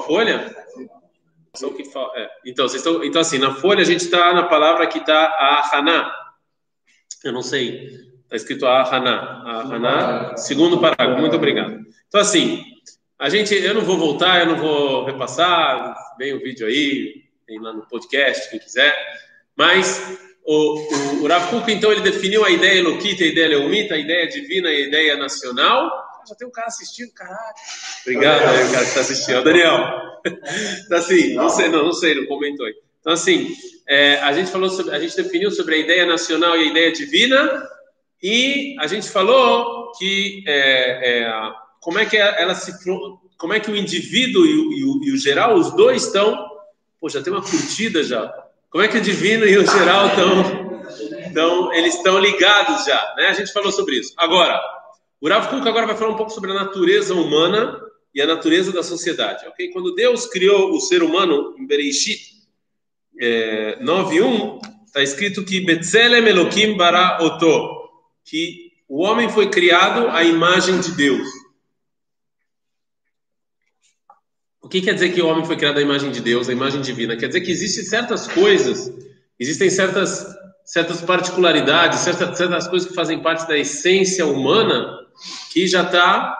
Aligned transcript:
folha? 0.00 0.54
É. 2.16 2.30
Então, 2.46 2.68
vocês 2.68 2.84
estão, 2.84 3.02
então, 3.02 3.20
assim, 3.20 3.38
na 3.38 3.54
folha 3.54 3.82
a 3.82 3.84
gente 3.84 4.04
está 4.04 4.32
na 4.32 4.44
palavra 4.44 4.86
que 4.86 4.98
está 4.98 5.24
a 5.24 5.70
Haná. 5.72 6.12
Eu 7.24 7.32
não 7.32 7.42
sei. 7.42 7.86
Está 8.24 8.36
escrito 8.36 8.66
a 8.66 8.82
Haná. 8.82 9.42
A 9.44 9.60
Haná, 9.62 10.36
segundo 10.36 10.80
parágrafo. 10.80 11.20
Muito 11.20 11.36
obrigado. 11.36 11.80
Então, 12.06 12.20
assim, 12.20 12.64
a 13.18 13.28
gente, 13.28 13.54
eu 13.54 13.74
não 13.74 13.82
vou 13.82 13.98
voltar, 13.98 14.40
eu 14.40 14.46
não 14.46 14.56
vou 14.56 15.04
repassar. 15.04 15.94
Vem 16.16 16.34
o 16.34 16.40
vídeo 16.40 16.66
aí, 16.66 17.24
tem 17.46 17.60
lá 17.60 17.72
no 17.72 17.86
podcast, 17.86 18.48
quem 18.48 18.60
quiser. 18.60 18.96
Mas 19.56 20.18
o, 20.44 20.78
o, 20.78 21.22
o 21.22 21.26
Rav 21.26 21.50
Kuk, 21.50 21.70
então, 21.70 21.90
ele 21.90 22.00
definiu 22.00 22.44
a 22.44 22.50
ideia 22.50 22.78
Eloquita, 22.78 23.24
a 23.24 23.26
ideia 23.26 23.48
Leumita, 23.48 23.94
a 23.94 23.98
ideia 23.98 24.28
divina 24.28 24.70
e 24.70 24.76
a 24.76 24.86
ideia 24.86 25.16
nacional. 25.16 26.09
Já 26.28 26.34
tem 26.34 26.46
um 26.46 26.50
cara 26.50 26.68
assistindo, 26.68 27.12
caralho. 27.12 27.54
Obrigado 28.02 28.42
aí, 28.42 28.64
o 28.64 28.70
cara 28.70 28.82
que 28.82 28.88
está 28.88 29.00
assistindo. 29.00 29.44
Daniel. 29.44 30.20
Então, 30.84 30.98
assim, 30.98 31.34
não 31.34 31.48
sei, 31.48 31.68
não, 31.68 31.84
não 31.84 31.92
sei, 31.92 32.14
não 32.14 32.26
comentou 32.26 32.66
aí. 32.66 32.74
Então, 33.00 33.12
assim, 33.12 33.54
é, 33.88 34.20
a 34.20 34.32
gente 34.32 34.50
falou 34.50 34.68
sobre, 34.68 34.94
a 34.94 34.98
gente 35.00 35.16
definiu 35.16 35.50
sobre 35.50 35.74
a 35.74 35.78
ideia 35.78 36.06
nacional 36.06 36.56
e 36.56 36.60
a 36.60 36.70
ideia 36.70 36.92
divina, 36.92 37.68
e 38.22 38.76
a 38.78 38.86
gente 38.86 39.08
falou 39.08 39.92
que 39.98 40.44
é, 40.46 41.22
é, 41.22 41.32
como 41.80 41.98
é 41.98 42.04
que 42.04 42.16
ela 42.16 42.54
se 42.54 42.72
como 43.38 43.54
é 43.54 43.60
que 43.60 43.70
o 43.70 43.76
indivíduo 43.76 44.44
e 44.44 44.54
o, 44.54 44.72
e 44.72 44.84
o, 44.84 45.04
e 45.04 45.12
o 45.12 45.16
geral, 45.16 45.54
os 45.54 45.74
dois 45.74 46.04
estão, 46.04 46.36
pô, 47.00 47.08
já 47.08 47.22
tem 47.22 47.32
uma 47.32 47.42
curtida 47.42 48.04
já. 48.04 48.30
Como 48.68 48.84
é 48.84 48.88
que 48.88 48.98
o 48.98 49.00
divino 49.00 49.46
e 49.46 49.56
o 49.56 49.66
geral 49.66 50.08
estão, 50.08 50.80
então 51.26 51.72
eles 51.72 51.94
estão 51.94 52.18
ligados 52.18 52.84
já, 52.84 53.14
né? 53.16 53.28
A 53.28 53.32
gente 53.32 53.50
falou 53.50 53.72
sobre 53.72 53.98
isso. 53.98 54.12
Agora, 54.18 54.60
o 55.20 55.28
Rav 55.28 55.48
Kuk 55.50 55.68
agora 55.68 55.86
vai 55.86 55.96
falar 55.96 56.12
um 56.12 56.16
pouco 56.16 56.32
sobre 56.32 56.50
a 56.50 56.54
natureza 56.54 57.14
humana 57.14 57.78
e 58.14 58.22
a 58.22 58.26
natureza 58.26 58.72
da 58.72 58.82
sociedade, 58.82 59.46
ok? 59.46 59.70
Quando 59.70 59.94
Deus 59.94 60.26
criou 60.26 60.72
o 60.72 60.80
ser 60.80 61.02
humano 61.02 61.54
em 61.58 61.66
Bereshit 61.66 62.40
é, 63.20 63.78
9.1, 63.82 64.60
está 64.86 65.02
escrito 65.02 65.44
que 65.44 65.60
Betzelem 65.60 66.26
Elohim 66.26 66.76
bara 66.76 67.22
oto, 67.22 67.90
que 68.24 68.70
o 68.88 69.02
homem 69.02 69.28
foi 69.28 69.50
criado 69.50 70.08
à 70.08 70.24
imagem 70.24 70.80
de 70.80 70.92
Deus. 70.92 71.28
O 74.62 74.68
que 74.68 74.80
quer 74.80 74.94
dizer 74.94 75.12
que 75.12 75.20
o 75.20 75.26
homem 75.26 75.44
foi 75.44 75.56
criado 75.56 75.78
à 75.78 75.82
imagem 75.82 76.10
de 76.10 76.20
Deus, 76.20 76.48
à 76.48 76.52
imagem 76.52 76.80
divina? 76.80 77.16
Quer 77.16 77.28
dizer 77.28 77.42
que 77.42 77.50
existem 77.50 77.84
certas 77.84 78.26
coisas, 78.26 78.92
existem 79.38 79.68
certas, 79.68 80.26
certas 80.64 81.02
particularidades, 81.02 82.00
certas, 82.00 82.36
certas 82.36 82.68
coisas 82.68 82.88
que 82.88 82.94
fazem 82.94 83.22
parte 83.22 83.46
da 83.46 83.58
essência 83.58 84.26
humana 84.26 84.98
que 85.52 85.66
já 85.66 85.82
está 85.82 86.36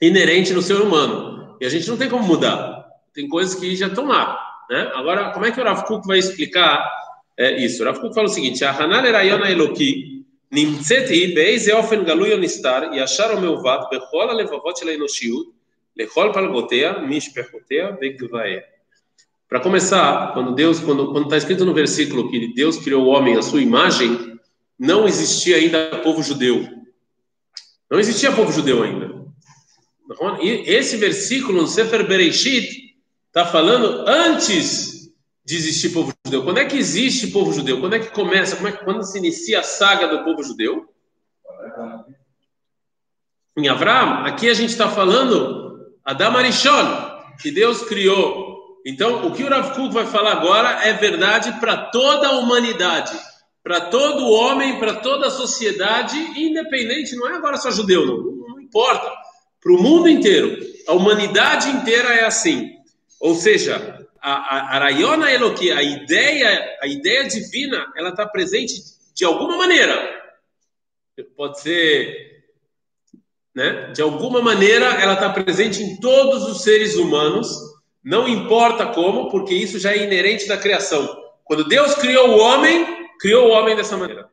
inerente 0.00 0.52
no 0.52 0.62
ser 0.62 0.80
humano. 0.80 1.56
E 1.60 1.66
a 1.66 1.68
gente 1.68 1.88
não 1.88 1.96
tem 1.96 2.08
como 2.08 2.24
mudar. 2.24 2.86
Tem 3.12 3.28
coisas 3.28 3.54
que 3.54 3.76
já 3.76 3.88
estão 3.88 4.06
lá. 4.06 4.38
Né? 4.70 4.90
Agora, 4.94 5.30
como 5.32 5.44
é 5.44 5.50
que 5.50 5.60
o 5.60 5.64
Rav 5.64 5.84
Kuk 5.84 6.06
vai 6.06 6.18
explicar 6.18 6.88
é, 7.36 7.62
isso? 7.62 7.82
O 7.82 7.86
Rav 7.86 8.00
Kuk 8.00 8.14
fala 8.14 8.28
o 8.28 8.30
seguinte, 8.30 8.64
a 8.64 8.70
Hanan 8.70 9.02
eloki 9.48 10.24
ofen 11.76 12.04
bechol 13.90 14.30
alevavot. 14.30 14.80
Para 19.48 19.60
começar, 19.60 20.32
quando 20.32 20.54
Deus, 20.54 20.80
quando 20.80 21.22
está 21.22 21.36
escrito 21.36 21.64
no 21.64 21.74
versículo 21.74 22.30
que 22.30 22.54
Deus 22.54 22.78
criou 22.78 23.04
o 23.04 23.08
homem 23.08 23.36
à 23.36 23.42
sua 23.42 23.60
imagem, 23.60 24.38
não 24.78 25.06
existia 25.06 25.56
ainda 25.56 26.00
povo 26.02 26.22
judeu. 26.22 26.79
Não 27.90 27.98
existia 27.98 28.30
povo 28.30 28.52
judeu 28.52 28.84
ainda. 28.84 29.20
E 30.40 30.48
esse 30.70 30.96
versículo 30.96 31.62
no 31.62 31.66
Sefer 31.66 32.06
Bereshit 32.06 32.96
está 33.26 33.44
falando 33.44 34.04
antes 34.08 35.10
de 35.44 35.56
existir 35.56 35.90
povo 35.90 36.12
judeu. 36.24 36.44
Quando 36.44 36.58
é 36.58 36.64
que 36.64 36.76
existe 36.76 37.28
povo 37.28 37.52
judeu? 37.52 37.80
Quando 37.80 37.94
é 37.94 37.98
que 37.98 38.10
começa? 38.10 38.56
É 38.66 38.72
que, 38.72 38.84
quando 38.84 39.02
se 39.02 39.18
inicia 39.18 39.60
a 39.60 39.64
saga 39.64 40.06
do 40.06 40.22
povo 40.22 40.42
judeu? 40.44 40.88
Em 43.56 43.68
Avram, 43.68 44.24
aqui 44.24 44.48
a 44.48 44.54
gente 44.54 44.70
está 44.70 44.88
falando 44.88 45.90
Adam 46.04 46.36
Arishon, 46.36 47.10
que 47.42 47.50
Deus 47.50 47.82
criou. 47.82 48.80
Então, 48.86 49.26
o 49.26 49.32
que 49.32 49.42
o 49.42 49.48
Rav 49.48 49.74
Kuk 49.74 49.92
vai 49.92 50.06
falar 50.06 50.32
agora 50.32 50.86
é 50.86 50.92
verdade 50.92 51.58
para 51.60 51.76
toda 51.76 52.28
a 52.28 52.38
humanidade 52.38 53.18
para 53.62 53.82
todo 53.82 54.30
homem, 54.30 54.78
para 54.78 54.94
toda 54.94 55.26
a 55.26 55.30
sociedade, 55.30 56.16
independente, 56.36 57.16
não 57.16 57.28
é 57.28 57.34
agora 57.34 57.56
só 57.56 57.70
judeu, 57.70 58.06
não, 58.06 58.18
não 58.48 58.60
importa, 58.60 59.10
para 59.60 59.72
o 59.72 59.82
mundo 59.82 60.08
inteiro, 60.08 60.58
a 60.86 60.94
humanidade 60.94 61.68
inteira 61.68 62.14
é 62.14 62.24
assim. 62.24 62.70
Ou 63.20 63.34
seja, 63.34 64.06
a, 64.20 64.76
a, 64.76 64.78
Rayona 64.78 65.30
Eloqui, 65.30 65.70
a 65.70 65.82
ideia, 65.82 66.78
a 66.82 66.86
ideia 66.86 67.28
divina, 67.28 67.92
ela 67.94 68.10
está 68.10 68.26
presente 68.26 68.74
de 69.14 69.24
alguma 69.24 69.56
maneira. 69.58 70.18
Pode 71.36 71.60
ser, 71.60 72.42
né? 73.54 73.92
De 73.92 74.00
alguma 74.00 74.40
maneira, 74.40 74.86
ela 74.86 75.14
está 75.14 75.28
presente 75.28 75.82
em 75.82 76.00
todos 76.00 76.44
os 76.44 76.62
seres 76.62 76.96
humanos, 76.96 77.48
não 78.02 78.26
importa 78.26 78.86
como, 78.86 79.28
porque 79.28 79.54
isso 79.54 79.78
já 79.78 79.92
é 79.92 80.04
inerente 80.04 80.48
da 80.48 80.56
criação. 80.56 81.06
Quando 81.44 81.68
Deus 81.68 81.94
criou 81.94 82.30
o 82.30 82.38
homem, 82.38 82.99
criou 83.20 83.48
o 83.48 83.52
homem 83.52 83.76
dessa 83.76 83.96
maneira. 83.96 84.28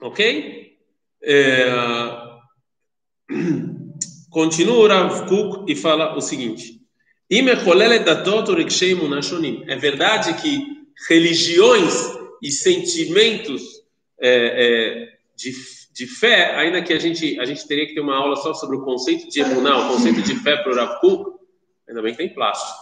Ok? 0.00 0.76
É... 1.22 1.66
Continua 4.30 4.76
o 4.76 4.86
Rav 4.86 5.28
Kuk 5.28 5.70
e 5.70 5.74
fala 5.74 6.16
o 6.16 6.20
seguinte: 6.20 6.80
É 9.66 9.76
verdade 9.76 10.34
que 10.40 10.66
religiões 11.08 11.94
e 12.42 12.50
sentimentos 12.50 13.62
é, 14.20 14.30
é, 14.30 15.08
de, 15.36 15.52
de 15.94 16.06
fé, 16.06 16.54
ainda 16.56 16.82
que 16.82 16.92
a 16.92 16.98
gente, 16.98 17.38
a 17.40 17.44
gente 17.44 17.66
teria 17.66 17.86
que 17.86 17.94
ter 17.94 18.00
uma 18.00 18.16
aula 18.16 18.36
só 18.36 18.52
sobre 18.54 18.76
o 18.76 18.82
conceito 18.82 19.28
de 19.28 19.40
emuná, 19.40 19.78
o 19.78 19.92
conceito 19.92 20.22
de 20.22 20.34
fé 20.36 20.56
para 20.56 20.72
o 20.72 20.76
Rav 20.76 21.00
Kuk, 21.00 21.38
ainda 21.88 22.02
bem 22.02 22.12
que 22.12 22.18
tem 22.18 22.32
plástico. 22.32 22.80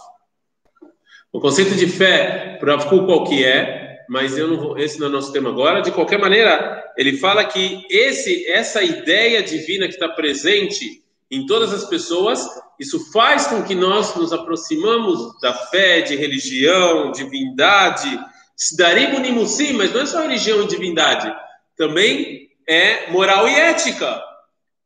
O 1.31 1.39
conceito 1.39 1.75
de 1.75 1.87
fé 1.87 2.57
para 2.59 2.73
o 2.73 2.77
Rav 2.77 2.89
Kuk 2.89 3.05
qual 3.05 3.23
que 3.23 3.43
é? 3.43 3.80
Mas 4.11 4.37
eu 4.37 4.45
não 4.45 4.57
vou, 4.57 4.77
esse 4.77 4.99
não 4.99 5.07
é 5.07 5.09
o 5.09 5.13
nosso 5.13 5.31
tema 5.31 5.49
agora. 5.49 5.79
De 5.79 5.89
qualquer 5.89 6.19
maneira, 6.19 6.83
ele 6.97 7.15
fala 7.17 7.45
que 7.45 7.87
esse, 7.89 8.45
essa 8.45 8.83
ideia 8.83 9.41
divina 9.41 9.87
que 9.87 9.93
está 9.93 10.09
presente 10.09 11.01
em 11.31 11.45
todas 11.45 11.73
as 11.73 11.85
pessoas, 11.85 12.45
isso 12.77 13.09
faz 13.13 13.47
com 13.47 13.63
que 13.63 13.73
nós 13.73 14.13
nos 14.17 14.33
aproximamos 14.33 15.39
da 15.39 15.53
fé, 15.53 16.01
de 16.01 16.17
religião, 16.17 17.13
divindade, 17.13 18.19
sim, 18.57 19.71
mas 19.71 19.93
não 19.93 20.01
é 20.01 20.05
só 20.05 20.21
religião 20.23 20.61
e 20.61 20.67
divindade, 20.67 21.33
também 21.77 22.49
é 22.67 23.09
moral 23.11 23.47
e 23.47 23.55
ética. 23.55 24.21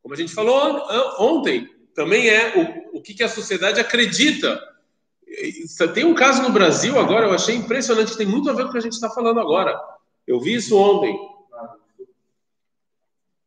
Como 0.03 0.13
a 0.13 0.17
gente 0.17 0.35
falou 0.35 0.85
ontem, 1.17 1.67
também 1.95 2.29
é 2.29 2.85
o, 2.93 2.99
o 2.99 3.01
que, 3.01 3.15
que 3.15 3.23
a 3.23 3.27
sociedade 3.27 3.79
acredita 3.79 4.61
tem 5.93 6.05
um 6.05 6.13
caso 6.13 6.41
no 6.41 6.51
Brasil 6.51 6.99
agora, 6.99 7.27
eu 7.27 7.33
achei 7.33 7.55
impressionante, 7.55 8.17
tem 8.17 8.25
muito 8.25 8.49
a 8.49 8.53
ver 8.53 8.63
com 8.63 8.69
o 8.69 8.71
que 8.71 8.77
a 8.77 8.81
gente 8.81 8.93
está 8.93 9.09
falando 9.09 9.39
agora. 9.39 9.77
Eu 10.27 10.39
vi 10.39 10.55
isso 10.55 10.77
ontem. 10.77 11.17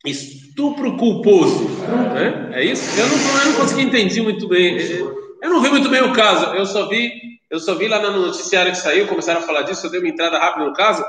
Estupro 0.04 0.96
culposo. 0.96 1.68
Né? 2.14 2.50
É 2.54 2.64
isso? 2.64 2.82
Eu 2.98 3.08
não, 3.08 3.16
eu 3.16 3.52
não 3.52 3.60
consegui 3.60 3.82
entender 3.82 4.22
muito 4.22 4.46
bem. 4.46 4.78
Eu 4.78 5.50
não 5.50 5.60
vi 5.60 5.70
muito 5.70 5.88
bem 5.88 6.02
o 6.02 6.12
caso. 6.12 6.46
Eu 6.54 6.66
só 6.66 6.88
vi, 6.88 7.12
eu 7.50 7.58
só 7.58 7.74
vi 7.74 7.88
lá 7.88 8.00
no 8.00 8.26
noticiário 8.26 8.72
que 8.72 8.78
saiu, 8.78 9.08
começaram 9.08 9.40
a 9.40 9.46
falar 9.46 9.62
disso, 9.62 9.86
eu 9.86 9.90
dei 9.90 10.00
uma 10.00 10.08
entrada 10.08 10.38
rápida 10.38 10.66
no 10.66 10.72
caso. 10.72 11.04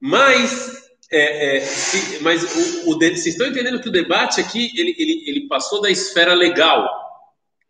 Mas, 0.00 0.84
é, 1.10 1.56
é, 1.56 1.60
se, 1.60 2.22
mas 2.22 2.42
o, 2.42 2.90
o, 2.90 2.98
vocês 2.98 3.26
estão 3.26 3.46
entendendo 3.46 3.80
que 3.80 3.88
o 3.88 3.92
debate 3.92 4.40
aqui 4.40 4.70
ele, 4.76 4.94
ele, 4.98 5.24
ele 5.26 5.48
passou 5.48 5.80
da 5.80 5.90
esfera 5.90 6.34
legal, 6.34 6.88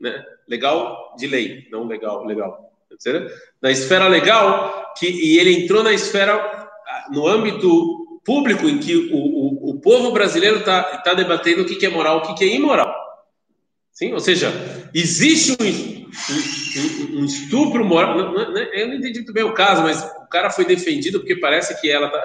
né? 0.00 0.24
Legal 0.48 1.14
de 1.16 1.26
lei, 1.26 1.66
não 1.70 1.86
legal, 1.86 2.24
legal. 2.24 2.70
Na 3.60 3.70
esfera 3.70 4.08
legal, 4.08 4.92
que, 4.96 5.06
e 5.06 5.38
ele 5.38 5.64
entrou 5.64 5.82
na 5.82 5.92
esfera, 5.92 6.68
no 7.10 7.26
âmbito 7.26 8.20
público, 8.24 8.68
em 8.68 8.78
que 8.78 9.10
o, 9.12 9.16
o, 9.16 9.70
o 9.70 9.80
povo 9.80 10.12
brasileiro 10.12 10.58
está 10.58 10.82
tá 10.98 11.14
debatendo 11.14 11.62
o 11.62 11.66
que, 11.66 11.76
que 11.76 11.86
é 11.86 11.90
moral, 11.90 12.18
o 12.18 12.22
que, 12.22 12.34
que 12.34 12.44
é 12.44 12.54
imoral. 12.54 12.94
Sim? 13.92 14.12
Ou 14.12 14.20
seja, 14.20 14.52
existe 14.92 15.52
um, 15.52 17.16
um, 17.16 17.20
um 17.20 17.24
estupro 17.24 17.84
moral. 17.84 18.16
Não, 18.16 18.32
não, 18.32 18.58
eu 18.58 18.88
não 18.88 18.94
entendi 18.94 19.20
muito 19.20 19.32
bem 19.32 19.44
o 19.44 19.54
caso, 19.54 19.82
mas 19.82 20.02
o 20.02 20.28
cara 20.28 20.50
foi 20.50 20.64
defendido 20.64 21.20
porque 21.20 21.36
parece 21.36 21.80
que 21.80 21.90
ela 21.90 22.06
está 22.06 22.18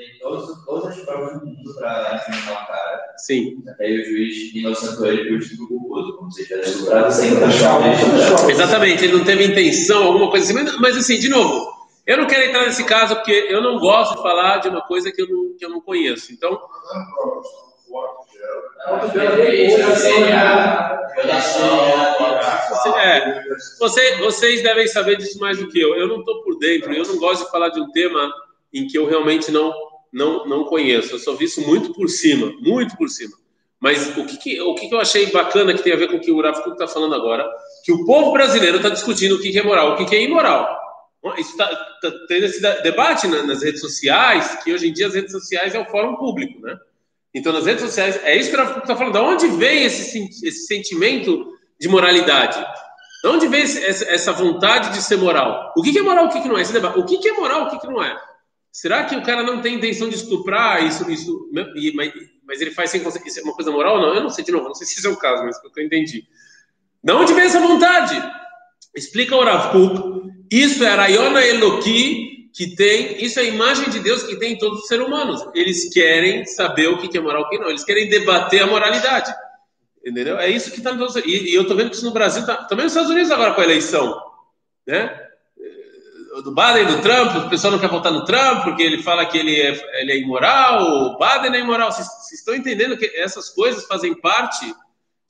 tem 0.00 0.18
todos, 0.18 0.64
todas 0.64 0.98
as 0.98 1.04
provas 1.04 1.38
do 1.38 1.46
mundo 1.46 1.74
para 1.74 2.14
afinar 2.14 2.52
o 2.52 2.66
cara. 2.66 3.14
Sim. 3.18 3.62
Até 3.68 3.86
o 3.86 4.04
juiz 4.04 4.54
inocentou 4.54 5.06
ele 5.06 5.28
por 5.28 5.38
estupro 5.38 5.68
culposo, 5.68 6.16
como 6.16 6.32
se 6.32 6.46
tivesse 6.46 6.70
estuprado 6.70 7.12
sem 7.12 7.36
achar 7.44 8.48
Exatamente, 8.48 9.04
ele 9.04 9.18
não 9.18 9.24
teve 9.24 9.44
intenção, 9.44 10.04
alguma 10.04 10.30
coisa 10.30 10.46
assim. 10.46 10.54
Mas, 10.54 10.78
mas, 10.78 10.96
assim, 10.96 11.18
de 11.18 11.28
novo, 11.28 11.70
eu 12.06 12.16
não 12.16 12.26
quero 12.26 12.44
entrar 12.44 12.64
nesse 12.64 12.82
caso 12.84 13.14
porque 13.16 13.46
eu 13.50 13.60
não 13.60 13.78
gosto 13.78 14.16
de 14.16 14.22
falar 14.22 14.58
de 14.58 14.68
uma 14.68 14.80
coisa 14.80 15.12
que 15.12 15.20
eu 15.20 15.28
não, 15.28 15.54
que 15.58 15.64
eu 15.66 15.70
não 15.70 15.82
conheço. 15.82 16.32
Então. 16.32 16.58
É, 22.96 23.42
você, 23.78 24.16
vocês 24.16 24.62
devem 24.62 24.86
saber 24.86 25.16
disso 25.16 25.38
mais 25.38 25.58
do 25.58 25.68
que 25.68 25.78
eu. 25.78 25.94
Eu 25.94 26.08
não 26.08 26.20
estou 26.20 26.42
por 26.42 26.58
dentro, 26.58 26.90
eu 26.90 27.04
não 27.04 27.18
gosto 27.18 27.44
de 27.44 27.50
falar 27.50 27.68
de 27.68 27.80
um 27.80 27.90
tema 27.90 28.32
em 28.72 28.86
que 28.86 28.96
eu 28.96 29.06
realmente 29.06 29.50
não, 29.50 29.72
não, 30.12 30.46
não 30.46 30.64
conheço. 30.64 31.14
Eu 31.14 31.18
só 31.18 31.34
vi 31.34 31.44
isso 31.44 31.60
muito 31.62 31.92
por 31.92 32.08
cima, 32.08 32.52
muito 32.60 32.96
por 32.96 33.08
cima. 33.08 33.36
Mas 33.80 34.14
o 34.16 34.26
que, 34.26 34.36
que 34.36 34.60
o 34.60 34.74
que, 34.74 34.88
que 34.88 34.94
eu 34.94 35.00
achei 35.00 35.26
bacana 35.30 35.72
que 35.72 35.82
tem 35.82 35.92
a 35.92 35.96
ver 35.96 36.08
com 36.08 36.16
o 36.16 36.20
que 36.20 36.30
o 36.30 36.40
Rav 36.42 36.58
está 36.58 36.86
falando 36.86 37.14
agora, 37.14 37.48
que 37.82 37.90
o 37.90 38.04
povo 38.04 38.30
brasileiro 38.30 38.76
está 38.76 38.90
discutindo 38.90 39.36
o 39.36 39.40
que, 39.40 39.50
que 39.50 39.58
é 39.58 39.62
moral, 39.62 39.92
o 39.92 40.06
que, 40.06 40.14
é 40.14 40.22
imoral. 40.22 40.78
Isso 41.38 41.50
está 41.50 41.66
tá 41.66 42.12
tendo 42.28 42.44
esse 42.44 42.60
debate 42.82 43.26
nas 43.26 43.62
redes 43.62 43.80
sociais, 43.80 44.58
que 44.62 44.72
hoje 44.72 44.88
em 44.88 44.92
dia 44.92 45.06
as 45.06 45.14
redes 45.14 45.32
sociais 45.32 45.74
é 45.74 45.78
o 45.78 45.86
fórum 45.86 46.16
público, 46.16 46.60
né? 46.60 46.76
Então, 47.32 47.52
nas 47.52 47.64
redes 47.64 47.82
sociais, 47.82 48.20
é 48.24 48.36
isso 48.36 48.50
que 48.50 48.56
o 48.56 48.58
Rav 48.58 48.78
está 48.78 48.96
falando. 48.96 49.12
De 49.14 49.18
onde 49.20 49.46
vem 49.56 49.84
esse, 49.84 50.18
esse 50.46 50.66
sentimento 50.66 51.46
de 51.80 51.88
moralidade? 51.88 52.58
De 53.22 53.28
onde 53.28 53.46
vem 53.48 53.62
essa 53.62 54.32
vontade 54.32 54.92
de 54.92 55.02
ser 55.02 55.16
moral? 55.16 55.72
O 55.76 55.82
que, 55.82 55.96
é 55.96 56.02
moral, 56.02 56.26
o 56.26 56.28
que, 56.28 56.46
não 56.46 56.58
é? 56.58 56.62
Esse 56.62 56.72
debate. 56.72 56.98
O 56.98 57.04
que, 57.04 57.28
é 57.28 57.32
moral, 57.32 57.64
o 57.64 57.78
que 57.78 57.86
não 57.86 58.02
é? 58.02 58.14
Será 58.72 59.04
que 59.04 59.16
o 59.16 59.22
cara 59.22 59.42
não 59.42 59.60
tem 59.60 59.74
intenção 59.74 60.08
de 60.08 60.14
estuprar 60.14 60.84
isso, 60.86 61.10
isso 61.10 61.50
mas, 61.52 62.12
mas 62.44 62.60
ele 62.60 62.70
faz 62.70 62.90
sem 62.90 63.02
conseguir? 63.02 63.28
Isso 63.28 63.40
é 63.40 63.42
uma 63.42 63.54
coisa 63.54 63.70
moral? 63.70 64.00
Não, 64.00 64.14
eu 64.14 64.22
não 64.22 64.30
sei 64.30 64.44
de 64.44 64.52
novo, 64.52 64.68
não 64.68 64.74
sei 64.74 64.86
se 64.86 64.98
isso 64.98 65.06
é 65.06 65.10
o 65.10 65.16
caso, 65.16 65.42
mas 65.44 65.56
é 65.56 65.66
o 65.66 65.70
que 65.70 65.80
eu 65.80 65.84
entendi. 65.84 66.24
De 67.02 67.12
onde 67.12 67.32
vem 67.32 67.44
essa 67.44 67.60
vontade? 67.60 68.22
Explica 68.94 69.34
o 69.34 69.44
Rav 69.44 69.72
Kuk. 69.72 70.30
Isso 70.50 70.84
é 70.84 70.88
a 70.88 70.96
Rayona 70.96 71.44
Eloki 71.44 72.30
que 72.52 72.74
tem, 72.74 73.24
isso 73.24 73.38
é 73.38 73.42
a 73.42 73.46
imagem 73.46 73.88
de 73.90 74.00
Deus 74.00 74.24
que 74.24 74.36
tem 74.36 74.54
em 74.54 74.58
todos 74.58 74.80
os 74.80 74.88
seres 74.88 75.06
humanos. 75.06 75.40
Eles 75.54 75.92
querem 75.92 76.44
saber 76.44 76.88
o 76.88 76.98
que 76.98 77.16
é 77.16 77.20
moral 77.20 77.42
e 77.42 77.44
o 77.44 77.48
que 77.48 77.58
não. 77.58 77.68
Eles 77.68 77.84
querem 77.84 78.08
debater 78.08 78.62
a 78.62 78.66
moralidade. 78.66 79.32
Entendeu? 80.04 80.38
É 80.38 80.48
isso 80.48 80.70
que 80.70 80.78
está 80.78 80.92
no 80.92 81.06
e, 81.24 81.50
e 81.50 81.54
eu 81.54 81.62
estou 81.62 81.76
vendo 81.76 81.90
que 81.90 81.96
isso 81.96 82.04
no 82.04 82.12
Brasil, 82.12 82.44
tá, 82.44 82.64
também 82.64 82.84
nos 82.84 82.92
Estados 82.92 83.10
Unidos 83.10 83.30
agora 83.30 83.54
com 83.54 83.60
a 83.60 83.64
eleição. 83.64 84.18
Né? 84.86 85.19
Do 86.42 86.54
Biden 86.54 86.86
do 86.86 87.02
Trump, 87.02 87.46
o 87.46 87.50
pessoal 87.50 87.72
não 87.72 87.78
quer 87.78 87.88
votar 87.88 88.12
no 88.12 88.24
Trump 88.24 88.64
porque 88.64 88.82
ele 88.82 89.02
fala 89.02 89.26
que 89.26 89.38
ele 89.38 89.60
é, 89.60 90.00
ele 90.00 90.12
é 90.12 90.18
imoral, 90.18 90.82
o 90.82 91.18
Biden 91.18 91.54
é 91.54 91.60
imoral. 91.60 91.92
Vocês, 91.92 92.06
vocês 92.06 92.40
estão 92.40 92.54
entendendo 92.54 92.96
que 92.96 93.06
essas 93.16 93.48
coisas 93.50 93.84
fazem 93.86 94.14
parte 94.14 94.74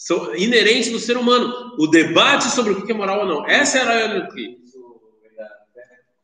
são 0.00 0.34
inerentes 0.34 0.90
do 0.90 0.98
ser 0.98 1.18
humano. 1.18 1.74
O 1.78 1.86
debate 1.86 2.44
sobre 2.44 2.72
o 2.72 2.86
que 2.86 2.90
é 2.90 2.94
moral 2.94 3.20
ou 3.20 3.26
não. 3.26 3.46
Essa 3.46 3.78
é 3.78 3.82
a 3.82 3.84
Rayona 3.84 4.14
Eloki. 4.16 4.58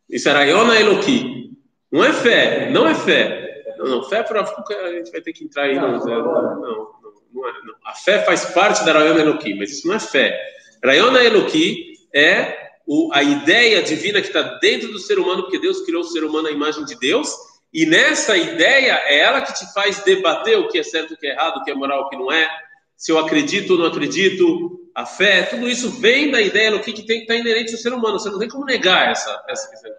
Isso 0.08 0.28
é 0.30 0.32
Rayona 0.32 0.80
Eloki. 0.80 1.50
Não 1.92 2.02
é 2.02 2.12
fé, 2.12 2.70
não 2.70 2.88
é 2.88 2.94
fé. 2.94 3.64
Não, 3.76 3.86
não, 3.86 4.02
fé 4.04 4.22
para 4.22 4.40
a 4.40 4.92
gente 4.92 5.12
vai 5.12 5.20
ter 5.20 5.32
que 5.34 5.44
entrar 5.44 5.64
aí. 5.64 5.74
Não, 5.74 5.92
não, 5.92 5.98
não, 5.98 6.90
não, 7.34 7.48
é, 7.48 7.52
não. 7.64 7.74
A 7.84 7.92
fé 7.92 8.22
faz 8.24 8.46
parte 8.46 8.82
da 8.84 8.94
Rayona 8.94 9.20
Eloki, 9.20 9.54
mas 9.54 9.70
isso 9.70 9.86
não 9.86 9.94
é 9.94 10.00
fé. 10.00 10.40
Rayona 10.82 11.22
Eloki 11.22 11.92
é 12.14 12.65
o, 12.86 13.10
a 13.12 13.22
ideia 13.22 13.82
divina 13.82 14.20
que 14.20 14.28
está 14.28 14.42
dentro 14.60 14.92
do 14.92 14.98
ser 14.98 15.18
humano, 15.18 15.42
porque 15.42 15.58
Deus 15.58 15.80
criou 15.80 16.02
o 16.02 16.04
ser 16.04 16.24
humano 16.24 16.48
à 16.48 16.50
imagem 16.50 16.84
de 16.84 16.96
Deus, 16.98 17.34
e 17.72 17.84
nessa 17.84 18.36
ideia 18.36 19.02
é 19.06 19.18
ela 19.18 19.40
que 19.40 19.52
te 19.52 19.72
faz 19.74 20.02
debater 20.04 20.58
o 20.58 20.68
que 20.68 20.78
é 20.78 20.82
certo, 20.82 21.14
o 21.14 21.16
que 21.16 21.26
é 21.26 21.32
errado, 21.32 21.58
o 21.58 21.64
que 21.64 21.70
é 21.70 21.74
moral, 21.74 22.02
o 22.02 22.08
que 22.08 22.16
não 22.16 22.30
é, 22.30 22.48
se 22.96 23.12
eu 23.12 23.18
acredito 23.18 23.72
ou 23.72 23.78
não 23.78 23.86
acredito, 23.86 24.80
a 24.94 25.04
fé, 25.04 25.42
tudo 25.42 25.68
isso 25.68 25.90
vem 26.00 26.30
da 26.30 26.40
ideia 26.40 26.70
do 26.70 26.80
que, 26.80 26.92
que 26.92 27.02
tem 27.02 27.18
que 27.18 27.22
estar 27.24 27.34
tá 27.34 27.40
inerente 27.40 27.72
ao 27.72 27.78
ser 27.78 27.92
humano. 27.92 28.18
Você 28.18 28.30
não 28.30 28.38
tem 28.38 28.48
como 28.48 28.64
negar 28.64 29.10
essa 29.10 29.44
essa 29.46 29.68
questão. 29.68 29.90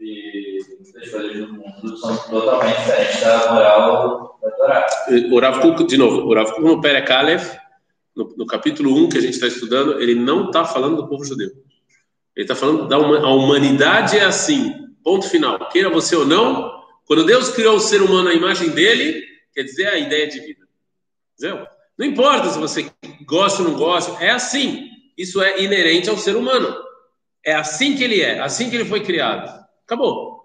E 0.00 0.58
as 1.02 1.10
coisas 1.10 1.36
do 1.36 1.52
mundo 1.52 1.96
são 1.98 2.16
totalmente 2.16 2.78
diferentes 2.78 3.20
da 3.20 3.52
moral 3.52 4.38
da 4.42 4.50
Torá. 4.52 4.86
O 5.30 5.38
Rav 5.38 5.60
Kuk, 5.60 5.84
de 5.84 5.98
novo, 5.98 6.26
o 6.26 6.34
Rav 6.34 6.52
Kuk 6.52 6.62
no 6.62 6.80
no, 8.16 8.34
no 8.34 8.46
capítulo 8.46 8.96
1 8.96 9.10
que 9.10 9.18
a 9.18 9.20
gente 9.20 9.34
está 9.34 9.46
estudando, 9.46 10.00
ele 10.00 10.14
não 10.14 10.46
está 10.46 10.64
falando 10.64 10.96
do 10.96 11.06
povo 11.06 11.22
judeu. 11.22 11.50
Ele 12.36 12.44
está 12.44 12.54
falando 12.54 12.86
da 12.86 12.96
a 12.96 13.34
humanidade 13.34 14.18
é 14.18 14.24
assim, 14.24 14.74
ponto 15.02 15.28
final. 15.28 15.70
Queira 15.70 15.88
você 15.88 16.14
ou 16.14 16.26
não, 16.26 16.70
quando 17.06 17.24
Deus 17.24 17.48
criou 17.48 17.76
o 17.76 17.80
ser 17.80 18.02
humano 18.02 18.28
à 18.28 18.34
imagem 18.34 18.68
dele, 18.70 19.24
quer 19.54 19.62
dizer 19.62 19.86
a 19.86 19.98
ideia 19.98 20.28
divina. 20.28 20.66
Entendeu? 21.38 21.66
Não 21.96 22.06
importa 22.06 22.50
se 22.50 22.58
você 22.58 22.90
gosta 23.26 23.62
ou 23.62 23.70
não 23.70 23.78
gosta, 23.78 24.22
é 24.22 24.30
assim. 24.30 24.90
Isso 25.16 25.40
é 25.40 25.62
inerente 25.62 26.10
ao 26.10 26.18
ser 26.18 26.36
humano. 26.36 26.76
É 27.42 27.54
assim 27.54 27.96
que 27.96 28.04
ele 28.04 28.20
é, 28.20 28.40
assim 28.40 28.68
que 28.68 28.76
ele 28.76 28.84
foi 28.84 29.00
criado. 29.00 29.48
Acabou. 29.86 30.44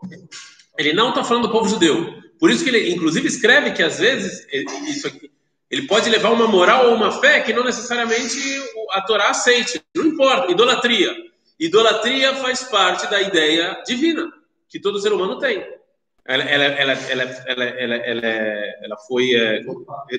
Ele 0.77 0.93
não 0.93 1.09
está 1.09 1.23
falando 1.23 1.47
do 1.47 1.51
povo 1.51 1.67
judeu. 1.67 2.21
Por 2.39 2.49
isso 2.49 2.63
que 2.63 2.69
ele, 2.69 2.91
inclusive, 2.93 3.27
escreve 3.27 3.71
que 3.71 3.83
às 3.83 3.99
vezes 3.99 4.47
isso 4.87 5.07
aqui, 5.07 5.29
ele 5.69 5.87
pode 5.87 6.09
levar 6.09 6.29
uma 6.31 6.47
moral 6.47 6.87
ou 6.87 6.95
uma 6.95 7.11
fé 7.19 7.41
que 7.41 7.53
não 7.53 7.63
necessariamente 7.63 8.37
a 8.91 9.01
Torá 9.01 9.29
aceite. 9.29 9.81
Não 9.95 10.05
importa. 10.05 10.51
Idolatria. 10.51 11.30
Idolatria 11.61 12.33
faz 12.35 12.63
parte 12.63 13.07
da 13.07 13.21
ideia 13.21 13.83
divina 13.85 14.31
que 14.67 14.79
todo 14.79 14.99
ser 14.99 15.13
humano 15.13 15.37
tem. 15.37 15.63
Ela, 16.25 16.43
ela, 16.43 16.63
ela, 16.63 16.93
ela, 16.93 17.23
ela, 17.23 17.63
ela, 17.63 17.95
ela, 17.95 18.27
ela 18.83 18.97
foi 19.07 19.33
é, 19.35 19.61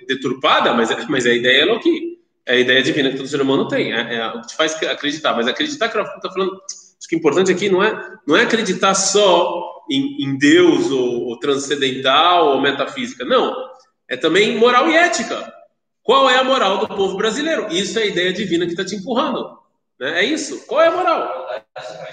deturpada, 0.07 0.73
mas, 0.73 0.91
mas 1.09 1.27
a 1.27 1.33
ideia 1.33 1.65
é 1.65 1.79
que 1.81 2.19
é 2.47 2.55
a 2.55 2.59
ideia 2.59 2.83
divina 2.83 3.11
que 3.11 3.17
todo 3.17 3.29
ser 3.29 3.41
humano 3.41 3.67
tem, 3.67 3.93
é, 3.93 4.17
é 4.17 4.29
o 4.29 4.41
que 4.41 4.49
te 4.49 4.57
faz 4.57 4.75
acreditar. 4.83 5.35
Mas 5.35 5.49
acreditar 5.49 5.89
que 5.89 5.99
está 5.99 6.31
falando, 6.31 6.61
acho 6.67 7.09
que 7.09 7.17
o 7.17 7.19
importante 7.19 7.51
aqui 7.51 7.69
não 7.69 7.83
é 7.83 8.17
não 8.27 8.37
é 8.37 8.43
acreditar 8.43 8.95
só 8.95 9.85
em, 9.91 10.25
em 10.25 10.39
Deus 10.39 10.91
ou, 10.91 11.29
ou 11.29 11.39
transcendental 11.39 12.55
ou 12.55 12.61
metafísica, 12.61 13.25
não. 13.25 13.53
É 14.09 14.17
também 14.17 14.57
moral 14.57 14.89
e 14.89 14.97
ética. 14.97 15.53
Qual 16.03 16.29
é 16.29 16.37
a 16.37 16.45
moral 16.45 16.79
do 16.79 16.89
povo 16.89 17.17
brasileiro? 17.17 17.69
Isso 17.71 17.99
é 17.99 18.03
a 18.03 18.07
ideia 18.07 18.33
divina 18.33 18.65
que 18.67 18.73
está 18.73 18.85
te 18.85 18.97
empurrando. 18.97 19.62
É, 20.03 20.21
é 20.21 20.25
isso. 20.25 20.67
Qual 20.67 20.81
é 20.81 20.89
a 20.89 20.91
moral? 20.91 21.49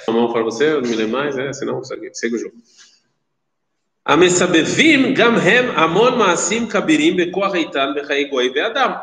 A 0.07 0.12
mão 0.12 0.31
para 0.31 0.44
você, 0.44 0.74
eu 0.74 0.81
não 0.81 0.89
me 0.89 0.95
lembro 0.95 1.18
mais, 1.18 1.36
né? 1.36 1.51
Senão, 1.51 1.83
segue, 1.83 2.13
segue 2.13 2.36
o 2.36 2.39
jogo. 2.39 2.56
Gamhem 5.13 5.69
amon 5.75 6.15
maasim. 6.15 6.68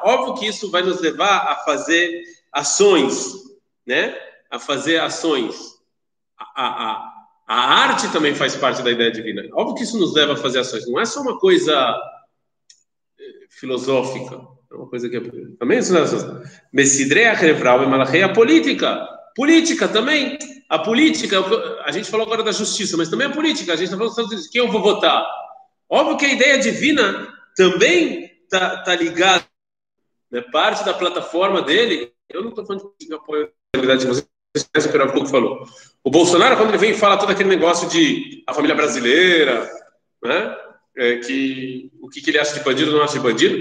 Óbvio 0.02 0.34
que 0.34 0.46
isso 0.46 0.70
vai 0.70 0.82
nos 0.82 1.00
levar 1.00 1.48
a 1.48 1.56
fazer 1.56 2.22
ações, 2.52 3.34
né? 3.84 4.16
A 4.50 4.58
fazer 4.60 5.00
ações. 5.00 5.76
A, 6.38 6.66
a, 6.66 7.12
a 7.46 7.54
arte 7.54 8.10
também 8.12 8.34
faz 8.34 8.54
parte 8.54 8.82
da 8.82 8.90
ideia 8.90 9.10
divina. 9.10 9.42
Óbvio 9.52 9.74
que 9.74 9.82
isso 9.82 9.98
nos 9.98 10.14
leva 10.14 10.34
a 10.34 10.36
fazer 10.36 10.60
ações. 10.60 10.86
Não 10.86 11.00
é 11.00 11.04
só 11.04 11.22
uma 11.22 11.38
coisa 11.38 11.96
eh, 13.18 13.46
filosófica. 13.50 14.55
É 14.76 14.78
uma 14.78 14.88
coisa 14.88 15.08
que 15.08 15.16
é... 15.16 15.20
Também 15.58 15.78
é 15.78 15.82
Messidrei 16.72 17.26
a 17.26 17.32
revral 17.32 17.82
e 17.82 17.86
malachei 17.86 18.22
a 18.22 18.32
política. 18.32 19.06
Política 19.34 19.88
também 19.88 20.38
a 20.68 20.78
política, 20.78 21.38
a 21.84 21.92
gente 21.92 22.10
falou 22.10 22.26
agora 22.26 22.42
da 22.42 22.50
justiça, 22.50 22.96
mas 22.96 23.08
também 23.08 23.28
a 23.28 23.32
política, 23.32 23.72
a 23.72 23.76
gente 23.76 23.92
está 23.92 23.96
falando 23.96 24.36
de 24.36 24.50
quem 24.50 24.60
eu 24.60 24.70
vou 24.70 24.82
votar. 24.82 25.24
Óbvio 25.88 26.16
que 26.16 26.26
a 26.26 26.32
ideia 26.32 26.58
divina 26.58 27.28
também 27.56 28.32
está 28.42 28.82
tá 28.82 28.94
ligada, 28.96 29.44
né, 30.30 30.40
parte 30.52 30.84
da 30.84 30.92
plataforma 30.92 31.62
dele. 31.62 32.12
Eu 32.28 32.42
não 32.42 32.50
estou 32.50 32.66
falando 32.66 32.92
de 33.00 33.14
apoio 33.14 33.48
à 33.74 33.78
verdade 33.78 34.00
de 34.00 34.06
vocês, 34.08 34.26
o 34.86 35.12
que 35.12 35.18
o 35.18 35.26
falou. 35.26 35.64
O 36.02 36.10
Bolsonaro, 36.10 36.56
quando 36.56 36.70
ele 36.70 36.78
vem 36.78 36.90
e 36.90 36.98
fala 36.98 37.16
todo 37.16 37.30
aquele 37.30 37.48
negócio 37.48 37.88
de 37.88 38.42
a 38.46 38.52
família 38.52 38.74
brasileira, 38.74 39.70
né, 40.22 40.56
é, 40.96 41.18
que 41.18 41.92
o 42.00 42.08
que, 42.08 42.20
que 42.20 42.30
ele 42.30 42.38
acha 42.40 42.54
de 42.54 42.64
bandido 42.64 42.90
não 42.90 43.02
acha 43.02 43.14
de 43.14 43.20
bandido, 43.20 43.56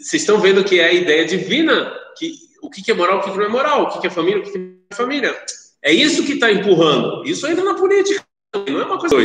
vocês 0.00 0.22
estão 0.22 0.40
vendo 0.40 0.64
que 0.64 0.78
é 0.78 0.86
a 0.86 0.92
ideia 0.92 1.24
divina, 1.24 1.92
que 2.16 2.32
o 2.62 2.70
que, 2.70 2.82
que 2.82 2.90
é 2.90 2.94
moral, 2.94 3.18
o 3.18 3.22
que, 3.22 3.30
que 3.30 3.36
não 3.36 3.44
é 3.44 3.48
moral, 3.48 3.82
o 3.82 3.88
que, 3.90 4.00
que 4.00 4.06
é 4.06 4.10
família, 4.10 4.40
o 4.40 4.42
que, 4.42 4.52
que 4.52 4.58
não 4.58 4.74
é 4.90 4.94
família. 4.94 5.42
É 5.82 5.92
isso 5.92 6.24
que 6.24 6.32
está 6.32 6.50
empurrando. 6.50 7.24
Isso 7.24 7.46
entra 7.46 7.64
na 7.64 7.74
política, 7.74 8.24
não 8.68 8.80
é 8.80 8.84
uma 8.84 8.98
coisa. 8.98 9.16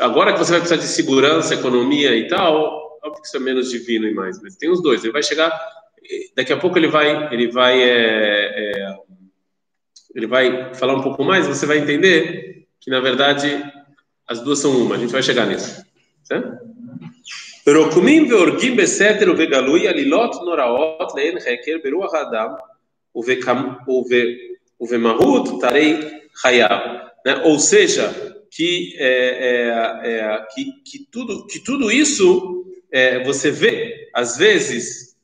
Agora 0.00 0.32
que 0.32 0.38
você 0.38 0.52
vai 0.52 0.60
precisar 0.60 0.80
de 0.80 0.88
segurança, 0.88 1.54
economia 1.54 2.14
e 2.16 2.28
tal, 2.28 2.98
óbvio 3.02 3.20
que 3.20 3.28
isso 3.28 3.36
é 3.36 3.40
menos 3.40 3.70
divino 3.70 4.06
e 4.06 4.14
mais, 4.14 4.40
mas 4.42 4.56
tem 4.56 4.70
os 4.70 4.82
dois. 4.82 5.02
Ele 5.02 5.12
vai 5.12 5.22
chegar, 5.22 5.50
daqui 6.36 6.52
a 6.52 6.56
pouco 6.56 6.78
ele 6.78 6.88
vai, 6.88 7.32
ele 7.32 7.50
vai, 7.50 7.82
é, 7.82 8.80
é, 8.80 8.96
ele 10.14 10.26
vai 10.26 10.74
falar 10.74 10.94
um 10.94 11.02
pouco 11.02 11.24
mais. 11.24 11.46
Você 11.46 11.66
vai 11.66 11.78
entender 11.78 12.66
que 12.80 12.90
na 12.90 13.00
verdade 13.00 13.64
as 14.26 14.40
duas 14.40 14.58
são 14.58 14.76
uma. 14.76 14.94
A 14.94 14.98
gente 14.98 15.12
vai 15.12 15.22
chegar 15.22 15.46
nisso, 15.46 15.84
certo? 16.22 16.73
Rokumim 17.66 18.28
veorgim 18.28 18.76
beseter 18.76 19.28
uvegalui 19.28 19.88
alilot 19.88 20.44
noraot 20.44 21.14
leen 21.16 21.38
heker, 21.38 21.82
beruah 21.82 22.14
adam 22.14 22.56
uvemahut 24.78 25.60
tarei 25.60 25.98
hayab. 26.44 27.10
Ou 27.44 27.58
seja, 27.58 28.12
que, 28.50 28.94
é, 28.98 30.46
que, 30.54 30.72
que, 30.84 31.06
tudo, 31.10 31.46
que 31.46 31.58
tudo 31.58 31.90
isso 31.90 32.66
você 33.24 33.50
vê, 33.50 34.10
às 34.14 34.36
vezes, 34.36 35.16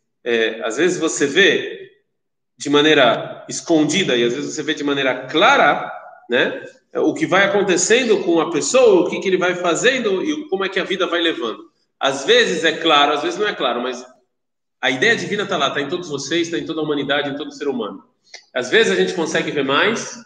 às 0.65 0.79
vezes 0.79 0.99
você 0.99 1.27
vê 1.27 1.91
de 2.57 2.71
maneira 2.71 3.45
escondida 3.49 4.17
e 4.17 4.25
às 4.25 4.35
vezes 4.35 4.55
você 4.55 4.63
vê 4.63 4.75
de 4.75 4.83
maneira 4.83 5.27
clara, 5.27 5.93
né? 6.29 6.65
O 6.95 7.15
que 7.15 7.27
vai 7.27 7.45
acontecendo 7.45 8.23
com 8.25 8.41
a 8.41 8.51
pessoa, 8.51 9.03
o 9.03 9.09
que 9.09 9.29
ele 9.29 9.37
vai 9.37 9.55
fazendo 9.55 10.25
e 10.25 10.49
como 10.49 10.65
é 10.65 10.69
que 10.69 10.81
a 10.81 10.85
vida 10.85 11.07
vai 11.07 11.21
levando. 11.21 11.70
Às 12.01 12.25
vezes 12.25 12.65
é 12.65 12.73
claro, 12.73 13.13
às 13.13 13.23
vezes 13.23 13.39
não 13.39 13.47
é 13.47 13.55
claro, 13.55 13.83
mas 13.83 14.05
a 14.81 14.91
ideia 14.91 15.15
divina 15.15 15.43
está 15.43 15.59
lá, 15.59 15.69
está 15.69 15.83
em 15.83 15.89
todos 15.89 16.09
vocês, 16.09 16.47
está 16.47 16.59
em 16.59 16.65
toda 16.65 16.81
a 16.81 16.85
humanidade, 16.85 17.29
em 17.29 17.37
todo 17.37 17.53
ser 17.53 17.69
humano. 17.69 18.03
Às 18.55 18.71
vezes 18.71 18.91
a 18.91 18.97
gente 18.97 19.13
consegue 19.13 19.51
ver 19.51 19.65
mais, 19.65 20.25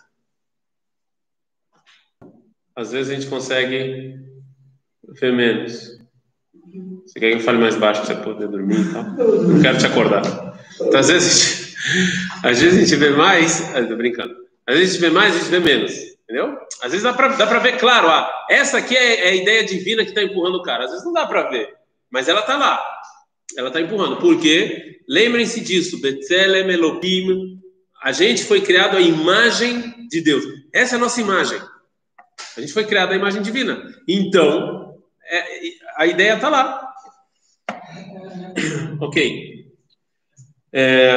às 2.76 2.92
vezes 2.92 3.10
a 3.10 3.14
gente 3.16 3.26
consegue 3.28 4.16
ver 5.20 5.32
menos. 5.32 5.98
Você 7.04 7.20
quer 7.20 7.30
que 7.30 7.36
eu 7.36 7.40
fale 7.40 7.58
mais 7.58 7.76
baixo 7.76 8.02
para 8.02 8.14
você 8.14 8.22
poder 8.22 8.48
dormir? 8.48 8.78
Não 8.78 9.60
quero 9.60 9.78
te 9.78 9.86
acordar. 9.86 10.22
Então, 10.80 10.98
às 11.00 11.08
vezes, 11.08 11.76
às 12.42 12.60
vezes 12.60 12.78
a 12.78 12.80
gente 12.84 12.96
vê 12.96 13.10
mais. 13.10 13.74
Ah, 13.74 13.84
tô 13.84 13.96
brincando. 13.96 14.34
Às 14.66 14.76
vezes 14.76 14.90
a 14.90 14.98
gente 14.98 15.08
vê 15.08 15.10
mais, 15.10 15.34
a 15.34 15.38
gente 15.38 15.50
vê 15.50 15.60
menos. 15.60 16.13
Entendeu? 16.24 16.58
Às 16.82 16.90
vezes 16.90 17.02
dá 17.02 17.12
para 17.12 17.28
dá 17.28 17.44
ver 17.58 17.78
claro, 17.78 18.08
ah, 18.08 18.46
essa 18.48 18.78
aqui 18.78 18.96
é, 18.96 19.26
é 19.26 19.28
a 19.28 19.34
ideia 19.34 19.64
divina 19.64 20.02
que 20.02 20.10
está 20.10 20.22
empurrando 20.22 20.56
o 20.56 20.62
cara. 20.62 20.84
Às 20.84 20.90
vezes 20.90 21.04
não 21.04 21.12
dá 21.12 21.26
para 21.26 21.50
ver, 21.50 21.74
mas 22.10 22.28
ela 22.28 22.40
está 22.40 22.56
lá. 22.56 22.82
Ela 23.56 23.68
está 23.68 23.80
empurrando. 23.80 24.16
Por 24.16 24.40
quê? 24.40 25.00
Lembrem-se 25.08 25.60
disso. 25.60 26.00
Betzelem 26.00 26.70
Elohim. 26.70 27.60
A 28.02 28.10
gente 28.10 28.44
foi 28.44 28.62
criado 28.62 28.96
à 28.96 29.00
imagem 29.00 30.08
de 30.08 30.20
Deus. 30.22 30.44
Essa 30.72 30.94
é 30.94 30.96
a 30.96 31.00
nossa 31.00 31.20
imagem. 31.20 31.60
A 32.56 32.60
gente 32.60 32.72
foi 32.72 32.84
criado 32.84 33.12
à 33.12 33.16
imagem 33.16 33.42
divina. 33.42 33.82
Então, 34.08 34.94
é, 35.26 35.44
a 35.96 36.06
ideia 36.06 36.34
está 36.34 36.48
lá. 36.48 36.90
Ok. 39.00 39.64
É, 40.72 41.12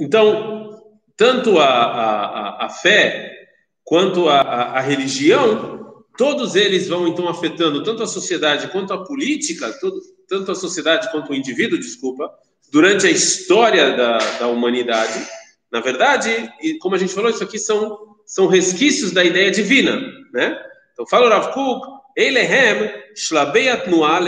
então, 0.00 0.80
tanto 1.14 1.58
a, 1.58 1.66
a, 1.66 2.66
a 2.66 2.68
fé 2.70 3.37
quanto 3.88 4.28
à 4.28 4.80
religião, 4.80 6.04
todos 6.18 6.54
eles 6.54 6.88
vão 6.88 7.08
então 7.08 7.26
afetando 7.26 7.82
tanto 7.82 8.02
a 8.02 8.06
sociedade 8.06 8.68
quanto 8.68 8.92
a 8.92 9.02
política, 9.02 9.72
todo, 9.80 9.98
tanto 10.28 10.52
a 10.52 10.54
sociedade 10.54 11.10
quanto 11.10 11.32
o 11.32 11.34
indivíduo, 11.34 11.78
desculpa, 11.78 12.30
durante 12.70 13.06
a 13.06 13.10
história 13.10 13.96
da, 13.96 14.18
da 14.40 14.46
humanidade. 14.46 15.26
Na 15.72 15.80
verdade, 15.80 16.52
e 16.60 16.76
como 16.76 16.96
a 16.96 16.98
gente 16.98 17.14
falou, 17.14 17.30
isso 17.30 17.42
aqui 17.42 17.58
são, 17.58 18.14
são 18.26 18.46
resquícios 18.46 19.10
da 19.10 19.24
ideia 19.24 19.50
divina, 19.50 19.98
né? 20.34 20.62
Então 20.92 21.06
fala 21.06 21.26
o 21.26 21.30
Rav 21.30 21.54
Kuk, 21.54 21.86
Eilehem, 22.14 22.92
Shlabei 23.16 23.70
Atnua, 23.70 24.18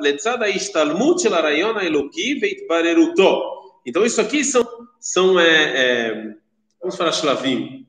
Letzada 0.00 0.48
Ishtalmut 0.48 1.20
Shel 1.20 1.34
Arayon 1.34 1.78
Eloki 1.80 2.36
Veitbareruto. 2.36 3.42
Então 3.84 4.06
isso 4.06 4.22
aqui 4.22 4.42
são, 4.42 4.66
são 4.98 5.38
é, 5.38 5.50
é, 5.50 6.34
vamos 6.80 6.96
falar 6.96 7.12
shlavim, 7.12 7.86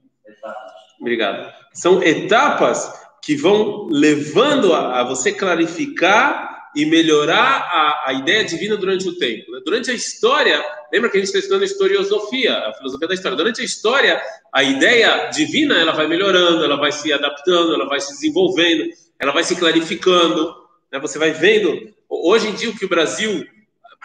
Obrigado. 1.03 1.53
São 1.73 2.01
etapas 2.01 2.89
que 3.21 3.35
vão 3.35 3.89
levando 3.91 4.73
a, 4.73 5.01
a 5.01 5.03
você 5.03 5.33
clarificar 5.33 6.69
e 6.73 6.85
melhorar 6.85 7.69
a, 7.69 8.09
a, 8.09 8.13
ideia 8.13 8.45
divina 8.45 8.77
durante 8.77 9.07
o 9.07 9.17
tempo. 9.17 9.51
Né? 9.51 9.59
Durante 9.65 9.91
a 9.91 9.93
história, 9.93 10.63
lembra 10.93 11.09
que 11.09 11.17
a 11.17 11.19
gente 11.19 11.27
está 11.27 11.39
estudando 11.39 11.63
a 11.63 11.65
historiosofia, 11.65 12.57
a 12.57 12.73
filosofia 12.73 13.07
da 13.09 13.13
história. 13.13 13.37
Durante 13.37 13.61
a 13.61 13.65
história, 13.65 14.21
a 14.53 14.63
ideia 14.63 15.27
divina 15.27 15.77
ela 15.77 15.91
vai 15.91 16.07
melhorando, 16.07 16.63
ela 16.63 16.77
vai 16.77 16.93
se 16.93 17.11
adaptando, 17.11 17.73
ela 17.73 17.85
vai 17.85 17.99
se 17.99 18.13
desenvolvendo, 18.13 18.85
ela 19.19 19.33
vai 19.33 19.43
se 19.43 19.57
clarificando. 19.57 20.55
Né? 20.89 20.99
Você 20.99 21.19
vai 21.19 21.31
vendo. 21.31 21.93
Hoje 22.09 22.47
em 22.47 22.55
dia, 22.55 22.69
o 22.69 22.77
que 22.77 22.85
o 22.85 22.89
Brasil 22.89 23.45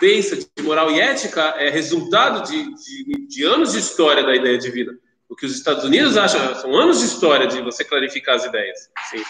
pensa 0.01 0.37
de 0.37 0.63
moral 0.65 0.91
e 0.91 0.99
ética 0.99 1.55
é 1.59 1.71
resultado 1.71 2.43
de, 2.49 2.75
de, 2.75 3.27
de 3.29 3.45
anos 3.45 3.73
de 3.73 3.79
história 3.79 4.25
da 4.25 4.35
ideia 4.35 4.59
divina. 4.59 4.99
O 5.29 5.37
que 5.37 5.47
os 5.47 5.55
Estados 5.55 5.85
Unidos 5.85 6.17
acham 6.17 6.55
são 6.55 6.75
anos 6.75 7.01
de 7.01 7.07
história 7.07 7.47
de 7.47 7.61
você 7.61 7.85
clarificar 7.85 8.37
as 8.37 8.45
ideias. 8.45 8.91
Sim 9.11 9.23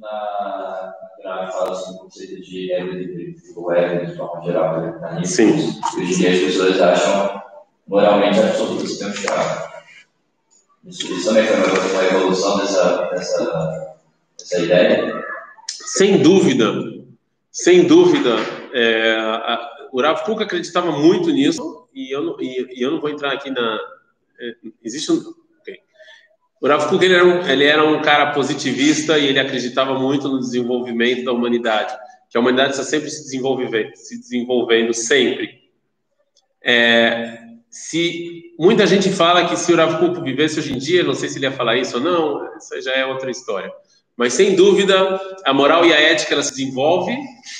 na 0.00 0.94
grave 1.22 1.52
fala 1.52 1.74
sobre 1.74 1.96
o 1.96 1.98
conceito 2.04 2.40
de 2.40 2.72
ego 2.72 2.92
de 2.92 4.16
forma 4.16 4.42
geral, 4.44 4.80
né? 4.80 5.24
Sim. 5.24 5.52
Hoje 5.96 6.14
em 6.14 6.16
dia 6.16 6.32
as 6.32 6.38
pessoas 6.40 6.80
acham 6.80 7.42
moralmente 7.86 8.38
absoluto 8.38 8.84
que 8.84 8.98
tem 8.98 9.08
um 9.08 9.10
escravo. 9.10 9.70
Isso 10.86 11.24
também 11.24 11.44
foi 11.44 11.56
uma 11.56 12.04
evolução 12.04 12.58
dessa, 12.58 13.02
dessa, 13.10 13.96
dessa 14.38 14.58
ideia? 14.58 15.24
Sem 15.68 16.22
dúvida, 16.22 16.72
sem 17.52 17.86
dúvida. 17.86 18.36
É, 18.72 19.16
a, 19.18 19.88
o 19.92 20.00
Rav 20.00 20.24
Kuk 20.24 20.42
acreditava 20.42 20.90
muito 20.90 21.30
nisso, 21.30 21.88
e 21.92 22.14
eu 22.14 22.22
não, 22.22 22.40
e, 22.40 22.78
e 22.78 22.82
eu 22.82 22.92
não 22.92 23.00
vou 23.00 23.10
entrar 23.10 23.32
aqui 23.32 23.50
na. 23.50 23.78
É, 24.40 24.52
existe 24.82 25.12
um, 25.12 25.22
o 26.60 26.68
Rav 26.68 26.88
Kuk 26.88 27.02
ele 27.02 27.14
era, 27.14 27.24
um, 27.24 27.48
ele 27.48 27.64
era 27.64 27.84
um 27.84 28.02
cara 28.02 28.32
positivista 28.32 29.18
e 29.18 29.26
ele 29.26 29.40
acreditava 29.40 29.98
muito 29.98 30.28
no 30.28 30.38
desenvolvimento 30.38 31.24
da 31.24 31.32
humanidade, 31.32 31.96
que 32.28 32.36
a 32.36 32.40
humanidade 32.40 32.72
está 32.72 32.84
sempre 32.84 33.10
se 33.10 33.22
desenvolvendo, 33.22 33.90
se 33.94 34.20
desenvolvendo 34.20 34.92
sempre. 34.92 35.58
É, 36.62 37.38
se 37.70 38.52
muita 38.58 38.86
gente 38.86 39.08
fala 39.08 39.48
que 39.48 39.56
se 39.56 39.72
o 39.72 39.76
Rav 39.76 39.98
Kuk 39.98 40.22
vivesse 40.22 40.58
hoje 40.58 40.74
em 40.74 40.78
dia, 40.78 41.02
não 41.02 41.14
sei 41.14 41.30
se 41.30 41.38
ele 41.38 41.46
ia 41.46 41.52
falar 41.52 41.76
isso 41.76 41.96
ou 41.96 42.02
não, 42.02 42.56
isso 42.58 42.78
já 42.82 42.92
é 42.92 43.06
outra 43.06 43.30
história. 43.30 43.72
Mas 44.14 44.34
sem 44.34 44.54
dúvida, 44.54 45.18
a 45.46 45.54
moral 45.54 45.86
e 45.86 45.94
a 45.94 45.98
ética 45.98 46.34
ela 46.34 46.42
se 46.42 46.50
desenvolve 46.50 47.16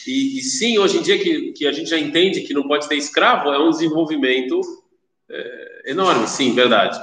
e, 0.07 0.39
e 0.39 0.43
sim, 0.43 0.79
hoje 0.79 0.99
em 0.99 1.03
dia 1.03 1.19
que, 1.19 1.53
que 1.53 1.67
a 1.67 1.73
gente 1.73 1.89
já 1.89 1.99
entende 1.99 2.43
que 2.43 2.53
não 2.53 2.69
pode 2.69 2.87
ter 2.87 2.97
escravo, 2.97 3.49
é 3.49 3.59
um 3.59 3.71
desenvolvimento 3.71 4.61
é, 5.31 5.70
enorme, 5.85 6.27
sim, 6.27 6.55
verdade. 6.55 6.99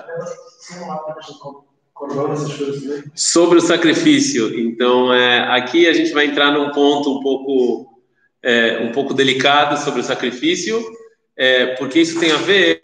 Sobre 3.16 3.58
o 3.58 3.62
sacrifício. 3.62 4.60
Então, 4.60 5.14
é, 5.14 5.40
aqui 5.56 5.88
a 5.88 5.94
gente 5.94 6.12
vai 6.12 6.26
entrar 6.26 6.52
num 6.52 6.72
ponto 6.72 7.18
um 7.18 7.22
pouco, 7.22 8.02
é, 8.44 8.80
um 8.80 8.92
pouco 8.92 9.14
delicado 9.14 9.78
sobre 9.84 10.02
o 10.02 10.04
sacrifício, 10.04 10.84
é, 11.36 11.76
porque 11.76 12.00
isso 12.00 12.20
tem 12.20 12.32
a 12.32 12.38
ver 12.38 12.80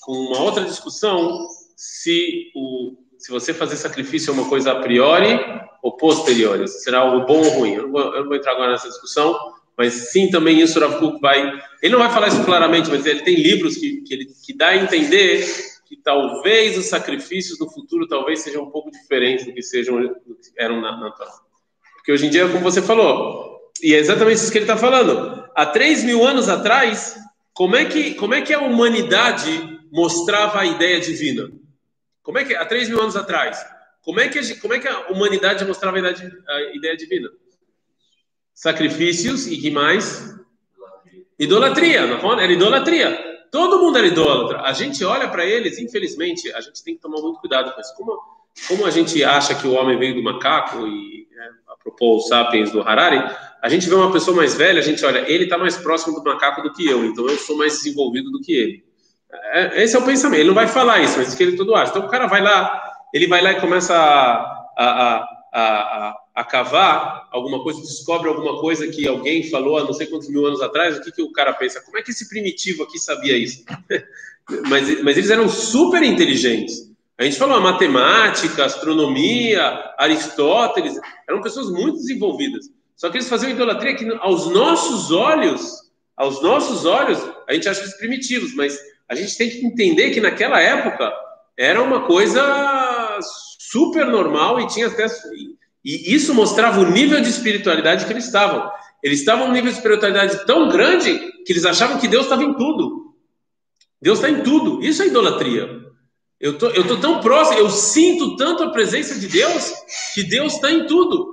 com 0.00 0.12
uma 0.12 0.40
outra 0.40 0.64
discussão 0.64 1.46
se, 1.76 2.50
o, 2.54 2.96
se 3.18 3.30
você 3.30 3.54
fazer 3.54 3.76
sacrifício 3.76 4.30
é 4.30 4.34
uma 4.34 4.48
coisa 4.48 4.72
a 4.72 4.80
priori 4.80 5.38
ou 5.82 5.96
posteriori, 5.96 6.66
se 6.68 6.82
será 6.82 7.00
algo 7.00 7.26
bom 7.26 7.38
ou 7.38 7.50
ruim. 7.50 7.74
Eu 7.74 7.82
não, 7.84 7.92
vou, 7.92 8.00
eu 8.14 8.20
não 8.20 8.28
vou 8.28 8.36
entrar 8.36 8.52
agora 8.52 8.72
nessa 8.72 8.88
discussão, 8.88 9.36
mas 9.76 9.92
sim 10.10 10.30
também 10.30 10.60
isso 10.60 10.78
Rav 10.78 10.98
Kuk 10.98 11.20
vai... 11.20 11.60
Ele 11.82 11.92
não 11.92 11.98
vai 11.98 12.10
falar 12.10 12.28
isso 12.28 12.44
claramente, 12.44 12.88
mas 12.90 13.04
ele 13.06 13.22
tem 13.22 13.34
livros 13.34 13.76
que, 13.76 14.02
que, 14.02 14.14
ele, 14.14 14.26
que 14.44 14.56
dá 14.56 14.68
a 14.68 14.76
entender 14.76 15.44
que 15.92 15.96
talvez 15.96 16.78
os 16.78 16.86
sacrifícios 16.86 17.58
no 17.58 17.68
futuro 17.70 18.08
talvez 18.08 18.40
sejam 18.40 18.62
um 18.62 18.70
pouco 18.70 18.90
diferentes 18.90 19.44
do 19.44 19.52
que 19.52 19.62
sejam 19.62 20.00
do 20.00 20.34
que 20.34 20.50
eram 20.56 20.80
na, 20.80 20.96
na 20.98 21.10
Porque 21.96 22.12
hoje 22.12 22.26
em 22.26 22.30
dia, 22.30 22.48
como 22.48 22.60
você 22.60 22.80
falou, 22.80 23.60
e 23.82 23.94
é 23.94 23.98
exatamente 23.98 24.38
isso 24.38 24.50
que 24.50 24.56
ele 24.56 24.64
está 24.64 24.76
falando. 24.76 25.44
Há 25.54 25.66
três 25.66 26.02
mil 26.02 26.26
anos 26.26 26.48
atrás, 26.48 27.16
como 27.52 27.76
é 27.76 27.84
que 27.84 28.14
como 28.14 28.32
é 28.32 28.40
que 28.40 28.54
a 28.54 28.60
humanidade 28.60 29.80
mostrava 29.92 30.60
a 30.60 30.64
ideia 30.64 30.98
divina? 30.98 31.50
Como 32.22 32.38
é 32.38 32.44
que 32.44 32.54
há 32.54 32.64
três 32.64 32.88
mil 32.88 33.00
anos 33.00 33.16
atrás? 33.16 33.62
Como 34.00 34.18
é 34.18 34.28
que 34.28 34.38
a, 34.38 34.60
como 34.60 34.72
é 34.72 34.78
que 34.78 34.88
a 34.88 35.08
humanidade 35.08 35.62
mostrava 35.66 35.98
a 35.98 36.74
ideia 36.74 36.96
divina? 36.96 37.28
Sacrifícios 38.54 39.46
e 39.46 39.56
que 39.58 39.70
mais? 39.70 40.32
Idolatria, 41.38 42.06
não 42.06 42.38
é? 42.38 42.44
Era 42.44 42.52
idolatria. 42.52 43.32
Todo 43.50 43.80
mundo 43.80 43.98
era 43.98 44.06
idólatra. 44.06 44.62
A 44.62 44.72
gente 44.72 45.04
olha 45.04 45.28
para 45.28 45.44
eles, 45.44 45.78
infelizmente, 45.78 46.52
a 46.52 46.60
gente 46.60 46.82
tem 46.82 46.94
que 46.94 47.00
tomar 47.00 47.20
muito 47.20 47.40
cuidado 47.40 47.72
com 47.74 47.80
isso. 47.80 47.94
Como, 47.96 48.18
como 48.68 48.86
a 48.86 48.90
gente 48.90 49.22
acha 49.22 49.54
que 49.54 49.66
o 49.66 49.72
homem 49.72 49.98
veio 49.98 50.14
do 50.14 50.22
macaco 50.22 50.86
e 50.86 51.28
né, 51.34 51.50
apropos 51.68 52.28
sapiens 52.28 52.70
do 52.70 52.80
Harari, 52.80 53.22
a 53.60 53.68
gente 53.68 53.88
vê 53.88 53.94
uma 53.94 54.10
pessoa 54.10 54.36
mais 54.36 54.54
velha, 54.54 54.80
a 54.80 54.82
gente 54.82 55.04
olha, 55.04 55.30
ele 55.30 55.44
está 55.44 55.58
mais 55.58 55.76
próximo 55.76 56.14
do 56.14 56.24
macaco 56.24 56.62
do 56.62 56.72
que 56.72 56.86
eu, 56.86 57.04
então 57.04 57.28
eu 57.28 57.36
sou 57.36 57.56
mais 57.56 57.74
desenvolvido 57.74 58.30
do 58.30 58.40
que 58.40 58.52
ele. 58.52 58.84
É, 59.52 59.82
esse 59.82 59.96
é 59.96 59.98
o 59.98 60.04
pensamento. 60.04 60.40
Ele 60.40 60.48
não 60.48 60.54
vai 60.54 60.68
falar 60.68 61.00
isso, 61.00 61.18
mas 61.18 61.32
é 61.32 61.36
que 61.36 61.42
ele 61.42 61.56
todo 61.56 61.74
acha. 61.74 61.90
Então 61.90 62.06
o 62.06 62.08
cara 62.08 62.26
vai 62.26 62.42
lá, 62.42 62.82
ele 63.12 63.26
vai 63.26 63.42
lá 63.42 63.52
e 63.52 63.60
começa 63.60 63.94
a, 63.94 64.62
a, 64.76 65.28
a, 65.52 66.08
a 66.08 66.21
a 66.34 66.42
cavar 66.42 67.28
alguma 67.30 67.62
coisa, 67.62 67.80
descobre 67.80 68.28
alguma 68.28 68.58
coisa 68.60 68.88
que 68.88 69.06
alguém 69.06 69.48
falou 69.50 69.76
há 69.76 69.84
não 69.84 69.92
sei 69.92 70.06
quantos 70.06 70.28
mil 70.28 70.46
anos 70.46 70.62
atrás, 70.62 70.96
o 70.96 71.02
que, 71.02 71.12
que 71.12 71.22
o 71.22 71.32
cara 71.32 71.52
pensa? 71.52 71.80
Como 71.82 71.98
é 71.98 72.02
que 72.02 72.10
esse 72.10 72.28
primitivo 72.28 72.84
aqui 72.84 72.98
sabia 72.98 73.36
isso? 73.36 73.64
mas, 74.68 75.02
mas 75.02 75.16
eles 75.16 75.30
eram 75.30 75.48
super 75.48 76.02
inteligentes. 76.02 76.90
A 77.18 77.24
gente 77.24 77.36
falou 77.38 77.56
a 77.56 77.60
matemática, 77.60 78.64
astronomia, 78.64 79.62
Aristóteles, 79.98 80.98
eram 81.28 81.42
pessoas 81.42 81.70
muito 81.70 81.98
desenvolvidas. 81.98 82.70
Só 82.96 83.10
que 83.10 83.18
eles 83.18 83.28
faziam 83.28 83.50
idolatria 83.52 83.94
que 83.94 84.08
aos 84.20 84.46
nossos 84.48 85.10
olhos, 85.12 85.90
aos 86.16 86.42
nossos 86.42 86.86
olhos, 86.86 87.18
a 87.48 87.52
gente 87.52 87.68
acha 87.68 87.80
eles 87.80 87.96
primitivos, 87.98 88.54
mas 88.54 88.78
a 89.08 89.14
gente 89.14 89.36
tem 89.36 89.50
que 89.50 89.64
entender 89.66 90.10
que 90.10 90.20
naquela 90.20 90.60
época 90.60 91.12
era 91.56 91.82
uma 91.82 92.06
coisa 92.06 93.18
super 93.58 94.06
normal 94.06 94.60
e 94.60 94.66
tinha 94.68 94.86
até 94.86 95.06
e 95.84 96.14
isso 96.14 96.32
mostrava 96.34 96.80
o 96.80 96.90
nível 96.90 97.20
de 97.20 97.28
espiritualidade 97.28 98.06
que 98.06 98.12
eles 98.12 98.26
estavam. 98.26 98.70
Eles 99.02 99.18
estavam 99.18 99.48
num 99.48 99.52
nível 99.52 99.70
de 99.70 99.76
espiritualidade 99.76 100.46
tão 100.46 100.68
grande 100.68 101.18
que 101.44 101.52
eles 101.52 101.64
achavam 101.64 101.98
que 101.98 102.06
Deus 102.06 102.24
estava 102.24 102.44
em 102.44 102.54
tudo. 102.54 103.14
Deus 104.00 104.18
está 104.18 104.30
em 104.30 104.42
tudo. 104.42 104.82
Isso 104.82 105.02
é 105.02 105.06
idolatria. 105.08 105.68
Eu 106.40 106.58
tô, 106.58 106.68
eu 106.70 106.86
tô 106.86 106.96
tão 106.96 107.20
próximo, 107.20 107.58
eu 107.58 107.70
sinto 107.70 108.36
tanto 108.36 108.64
a 108.64 108.70
presença 108.70 109.18
de 109.18 109.28
Deus 109.28 109.72
que 110.12 110.24
Deus 110.24 110.54
está 110.54 110.70
em 110.70 110.86
tudo. 110.86 111.32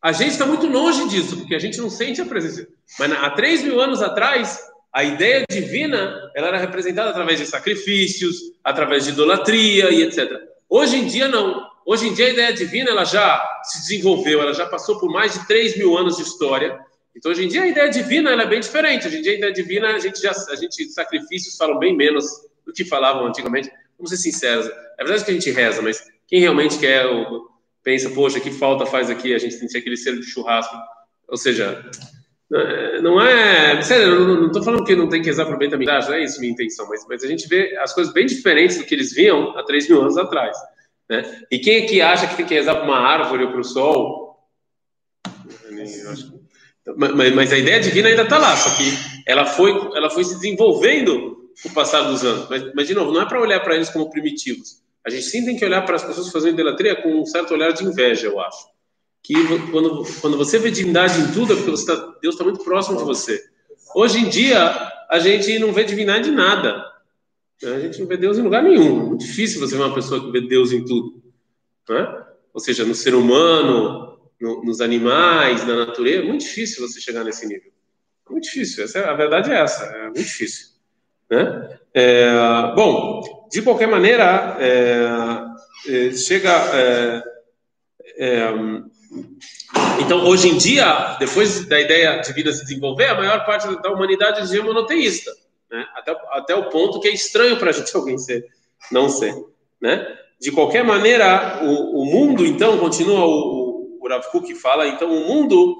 A 0.00 0.12
gente 0.12 0.30
está 0.30 0.46
muito 0.46 0.66
longe 0.66 1.08
disso, 1.08 1.36
porque 1.36 1.54
a 1.54 1.58
gente 1.58 1.78
não 1.78 1.90
sente 1.90 2.20
a 2.20 2.24
presença. 2.24 2.66
Mas 2.98 3.12
há 3.12 3.30
três 3.30 3.62
mil 3.62 3.80
anos 3.80 4.00
atrás, 4.00 4.58
a 4.92 5.04
ideia 5.04 5.44
divina 5.50 6.18
ela 6.34 6.48
era 6.48 6.58
representada 6.58 7.10
através 7.10 7.38
de 7.38 7.46
sacrifícios, 7.46 8.36
através 8.64 9.04
de 9.04 9.10
idolatria 9.10 9.90
e 9.90 10.02
etc. 10.02 10.30
Hoje 10.68 10.96
em 10.96 11.06
dia, 11.06 11.28
não. 11.28 11.67
Hoje 11.90 12.06
em 12.06 12.12
dia, 12.12 12.26
a 12.26 12.28
ideia 12.28 12.52
divina 12.52 12.90
ela 12.90 13.02
já 13.06 13.42
se 13.64 13.80
desenvolveu, 13.80 14.42
ela 14.42 14.52
já 14.52 14.66
passou 14.66 15.00
por 15.00 15.10
mais 15.10 15.32
de 15.32 15.46
3 15.46 15.78
mil 15.78 15.96
anos 15.96 16.18
de 16.18 16.22
história. 16.22 16.78
Então, 17.16 17.32
hoje 17.32 17.46
em 17.46 17.48
dia, 17.48 17.62
a 17.62 17.66
ideia 17.66 17.88
divina 17.88 18.30
ela 18.30 18.42
é 18.42 18.46
bem 18.46 18.60
diferente. 18.60 19.06
Hoje 19.06 19.16
em 19.16 19.22
dia, 19.22 19.32
a 19.32 19.36
ideia 19.36 19.52
divina, 19.54 19.94
a 19.94 19.98
gente 19.98 20.20
já, 20.20 20.30
a 20.30 20.54
gente, 20.54 20.84
sacrifícios 20.90 21.56
falam 21.56 21.78
bem 21.78 21.96
menos 21.96 22.26
do 22.66 22.74
que 22.74 22.84
falavam 22.84 23.26
antigamente. 23.26 23.70
Vamos 23.96 24.10
ser 24.10 24.18
sinceros. 24.18 24.66
É 24.98 25.02
verdade 25.02 25.24
que 25.24 25.30
a 25.30 25.34
gente 25.34 25.50
reza, 25.50 25.80
mas 25.80 26.04
quem 26.26 26.40
realmente 26.40 26.78
quer, 26.78 27.06
pensa, 27.82 28.10
poxa, 28.10 28.38
que 28.38 28.50
falta 28.50 28.84
faz 28.84 29.08
aqui 29.08 29.34
a 29.34 29.38
gente 29.38 29.54
sentir 29.54 29.78
aquele 29.78 29.96
selo 29.96 30.20
de 30.20 30.26
churrasco? 30.26 30.76
Ou 31.26 31.38
seja, 31.38 31.82
não 33.02 33.18
é. 33.18 33.80
Sério, 33.80 34.08
eu 34.08 34.26
não 34.26 34.48
estou 34.48 34.62
falando 34.62 34.84
que 34.84 34.94
não 34.94 35.08
tem 35.08 35.22
que 35.22 35.28
rezar 35.28 35.46
para 35.46 35.56
bem 35.56 35.70
da 35.70 35.78
não 35.78 36.14
é 36.14 36.22
isso 36.22 36.38
minha 36.38 36.52
intenção, 36.52 36.86
mas, 36.86 37.06
mas 37.08 37.24
a 37.24 37.26
gente 37.26 37.48
vê 37.48 37.74
as 37.78 37.94
coisas 37.94 38.12
bem 38.12 38.26
diferentes 38.26 38.76
do 38.76 38.84
que 38.84 38.94
eles 38.94 39.14
viam 39.14 39.56
há 39.56 39.62
3 39.62 39.88
mil 39.88 40.02
anos 40.02 40.18
atrás. 40.18 40.54
Né? 41.08 41.42
E 41.50 41.58
quem 41.58 41.76
é 41.76 41.86
que 41.86 42.00
acha 42.00 42.26
que 42.26 42.36
tem 42.36 42.46
que 42.46 42.54
rezar 42.54 42.76
para 42.76 42.84
uma 42.84 42.98
árvore 42.98 43.44
ou 43.44 43.50
para 43.50 43.60
o 43.60 43.64
sol? 43.64 44.38
Mas, 46.96 47.34
mas, 47.34 47.52
a 47.52 47.58
ideia 47.58 47.80
divina 47.80 48.08
ainda 48.08 48.22
está 48.22 48.38
lá, 48.38 48.56
só 48.56 48.70
que 48.76 48.90
ela 49.26 49.44
foi, 49.44 49.70
ela 49.94 50.08
foi 50.08 50.24
se 50.24 50.34
desenvolvendo 50.34 51.50
com 51.62 51.68
o 51.68 51.72
passar 51.72 52.02
dos 52.02 52.24
anos. 52.24 52.48
Mas, 52.48 52.74
mas 52.74 52.86
de 52.86 52.94
novo, 52.94 53.12
não 53.12 53.22
é 53.22 53.26
para 53.26 53.40
olhar 53.40 53.60
para 53.60 53.74
eles 53.74 53.90
como 53.90 54.10
primitivos. 54.10 54.82
A 55.06 55.10
gente 55.10 55.24
sim 55.24 55.44
tem 55.44 55.56
que 55.56 55.64
olhar 55.64 55.82
para 55.82 55.96
as 55.96 56.04
pessoas 56.04 56.30
fazendo 56.30 56.54
idolatria 56.54 56.96
com 56.96 57.20
um 57.20 57.26
certo 57.26 57.52
olhar 57.52 57.72
de 57.72 57.84
inveja, 57.84 58.26
eu 58.26 58.40
acho 58.40 58.68
que 59.28 59.34
quando, 59.70 60.04
quando 60.22 60.38
você 60.38 60.58
vê 60.58 60.70
divindade 60.70 61.20
em 61.20 61.32
tudo, 61.32 61.52
é 61.52 61.56
porque 61.56 61.84
tá, 61.84 62.14
Deus 62.22 62.34
está 62.34 62.44
muito 62.44 62.64
próximo 62.64 62.96
de 62.96 63.04
você. 63.04 63.38
Hoje 63.94 64.20
em 64.20 64.28
dia, 64.28 64.90
a 65.10 65.18
gente 65.18 65.58
não 65.58 65.70
vê 65.70 65.84
divindade 65.84 66.30
em 66.30 66.34
nada. 66.34 66.82
A 67.64 67.80
gente 67.80 67.98
não 67.98 68.06
vê 68.06 68.16
Deus 68.16 68.38
em 68.38 68.42
lugar 68.42 68.62
nenhum. 68.62 69.00
É 69.00 69.04
muito 69.06 69.24
difícil 69.24 69.60
você 69.60 69.76
ver 69.76 69.82
uma 69.82 69.94
pessoa 69.94 70.20
que 70.20 70.30
vê 70.30 70.40
Deus 70.40 70.72
em 70.72 70.84
tudo. 70.84 71.22
Né? 71.88 72.24
Ou 72.54 72.60
seja, 72.60 72.84
no 72.84 72.94
ser 72.94 73.14
humano, 73.14 74.18
no, 74.40 74.64
nos 74.64 74.80
animais, 74.80 75.66
na 75.66 75.86
natureza. 75.86 76.22
É 76.22 76.26
muito 76.26 76.42
difícil 76.42 76.86
você 76.86 77.00
chegar 77.00 77.24
nesse 77.24 77.46
nível. 77.46 77.72
É 78.28 78.32
muito 78.32 78.44
difícil. 78.44 78.84
Essa, 78.84 79.00
é, 79.00 79.08
a 79.08 79.14
verdade 79.14 79.50
é 79.50 79.60
essa. 79.60 79.84
É 79.84 80.04
muito 80.04 80.22
difícil. 80.22 80.68
Né? 81.30 81.78
É, 81.92 82.30
bom, 82.74 83.48
de 83.50 83.62
qualquer 83.62 83.88
maneira, 83.88 84.56
é, 84.60 86.08
é 86.08 86.12
chega. 86.12 87.24
Então, 90.00 90.24
hoje 90.26 90.48
em 90.48 90.56
dia, 90.56 91.16
depois 91.18 91.66
da 91.66 91.80
ideia 91.80 92.20
de 92.20 92.32
vida 92.32 92.52
se 92.52 92.62
desenvolver, 92.62 93.06
a 93.06 93.14
maior 93.14 93.44
parte 93.44 93.66
da 93.82 93.90
humanidade 93.90 94.56
é 94.56 94.62
monoteísta, 94.62 95.30
né? 95.70 95.86
até, 95.94 96.16
até 96.32 96.54
o 96.54 96.68
ponto 96.68 97.00
que 97.00 97.08
é 97.08 97.12
estranho 97.12 97.56
para 97.58 97.70
a 97.70 97.72
gente 97.74 97.94
alguém 97.94 98.18
ser, 98.18 98.44
não 98.90 99.08
ser. 99.08 99.34
Né? 99.80 100.06
De 100.40 100.52
qualquer 100.52 100.84
maneira, 100.84 101.60
o, 101.62 102.02
o 102.02 102.04
mundo, 102.04 102.46
então, 102.46 102.78
continua 102.78 103.26
o, 103.26 103.98
o 104.00 104.08
Rav 104.08 104.24
Kuk 104.30 104.54
fala, 104.54 104.86
então 104.86 105.10
o 105.10 105.26
mundo 105.26 105.76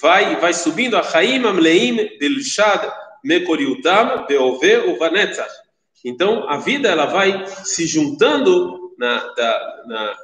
vai, 0.00 0.36
vai 0.36 0.52
subindo 0.52 0.96
a 0.96 1.02
Chaim 1.02 1.44
Amleim 1.44 2.18
Delshad 2.18 2.92
Mekoriutam 3.24 4.26
Beove 4.26 4.90
Uvanetzach. 4.90 5.52
Então, 6.04 6.48
a 6.48 6.56
vida 6.58 6.88
ela 6.88 7.06
vai 7.06 7.46
se 7.46 7.86
juntando 7.86 8.92
na, 8.98 9.18
da, 9.34 9.82
na 9.86 10.16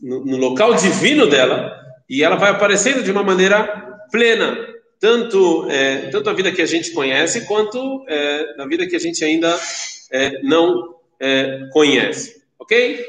no, 0.00 0.24
no 0.24 0.36
local 0.36 0.74
divino 0.74 1.26
dela 1.26 1.78
e 2.08 2.22
ela 2.22 2.36
vai 2.36 2.50
aparecendo 2.50 3.02
de 3.02 3.10
uma 3.10 3.22
maneira 3.22 3.64
plena, 4.10 4.56
tanto 5.00 5.66
é, 5.70 6.10
tanto 6.10 6.28
a 6.28 6.34
vida 6.34 6.52
que 6.52 6.60
a 6.60 6.66
gente 6.66 6.92
conhece 6.92 7.46
quanto 7.46 8.04
é, 8.06 8.54
na 8.56 8.66
vida 8.66 8.86
que 8.86 8.94
a 8.94 9.00
gente 9.00 9.24
ainda 9.24 9.58
é, 10.12 10.42
não 10.42 10.94
é, 11.18 11.68
conhece, 11.72 12.44
ok? 12.58 13.02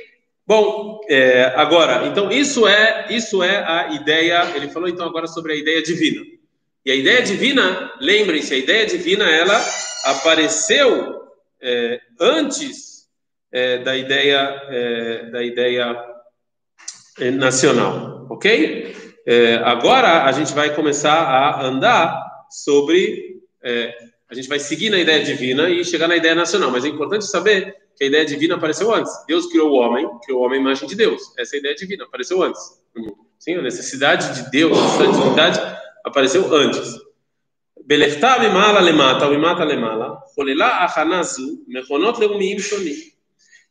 Bom, 0.47 1.01
é, 1.09 1.53
agora, 1.55 2.07
então 2.07 2.31
isso 2.31 2.65
é 2.65 3.07
isso 3.09 3.43
é 3.43 3.57
a 3.57 3.93
ideia. 3.93 4.55
Ele 4.55 4.69
falou 4.69 4.87
então 4.87 5.05
agora 5.05 5.27
sobre 5.27 5.53
a 5.53 5.55
ideia 5.55 5.83
divina. 5.83 6.25
E 6.83 6.91
a 6.91 6.95
ideia 6.95 7.21
divina, 7.21 7.93
lembrem-se, 7.99 8.53
a 8.53 8.57
ideia 8.57 8.85
divina 8.85 9.29
ela 9.29 9.63
apareceu 10.05 11.21
é, 11.61 11.99
antes 12.19 13.01
da 13.83 13.97
ideia 13.97 15.29
da 15.29 15.43
ideia 15.43 15.93
nacional, 17.33 18.25
ok? 18.29 18.95
É, 19.25 19.55
agora 19.63 20.23
a 20.23 20.31
gente 20.31 20.53
vai 20.53 20.73
começar 20.75 21.13
a 21.13 21.65
andar 21.65 22.21
sobre, 22.49 23.41
é, 23.63 23.95
a 24.29 24.33
gente 24.33 24.47
vai 24.47 24.59
seguir 24.59 24.89
na 24.89 24.97
ideia 24.97 25.23
divina 25.23 25.69
e 25.69 25.85
chegar 25.85 26.07
na 26.07 26.15
ideia 26.15 26.33
nacional, 26.33 26.71
mas 26.71 26.85
é 26.85 26.87
importante 26.87 27.25
saber 27.25 27.75
que 27.95 28.03
a 28.03 28.07
ideia 28.07 28.25
divina 28.25 28.55
apareceu 28.55 28.93
antes. 28.93 29.11
Deus 29.27 29.45
criou 29.47 29.69
o 29.69 29.75
homem, 29.75 30.07
criou 30.23 30.41
o 30.41 30.45
homem 30.45 30.59
imagem 30.59 30.87
de 30.87 30.95
Deus. 30.95 31.21
Essa 31.37 31.55
é 31.55 31.57
a 31.57 31.59
ideia 31.59 31.75
divina, 31.75 32.03
apareceu 32.05 32.41
antes. 32.41 32.61
Sim, 33.37 33.55
a 33.55 33.61
necessidade 33.61 34.33
de 34.35 34.49
Deus, 34.49 34.77
a 34.77 35.05
divindade 35.05 35.59
apareceu 36.03 36.53
antes. 36.55 36.99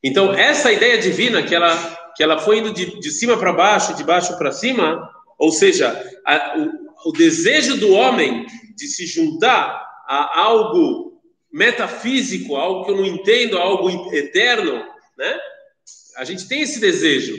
Então, 0.02 0.32
essa 0.32 0.72
ideia 0.72 0.98
divina 0.98 1.42
que 1.42 1.54
ela 1.54 1.98
que 2.16 2.22
ela 2.22 2.38
foi 2.38 2.58
indo 2.58 2.72
de, 2.72 2.98
de 2.98 3.10
cima 3.10 3.36
para 3.36 3.52
baixo, 3.52 3.94
de 3.94 4.04
baixo 4.04 4.36
para 4.36 4.52
cima, 4.52 5.08
ou 5.40 5.50
seja, 5.50 5.88
a, 6.26 6.59
o, 6.59 7.09
o 7.09 7.12
desejo 7.12 7.79
do 7.79 7.92
homem 7.92 8.44
de 8.76 8.87
se 8.87 9.07
juntar 9.07 9.83
a 10.07 10.38
algo 10.38 11.18
metafísico, 11.50 12.57
algo 12.57 12.85
que 12.85 12.90
eu 12.90 12.96
não 12.98 13.07
entendo, 13.07 13.57
algo 13.57 14.14
eterno, 14.14 14.85
né? 15.16 15.38
A 16.18 16.24
gente 16.24 16.46
tem 16.46 16.61
esse 16.61 16.79
desejo 16.79 17.38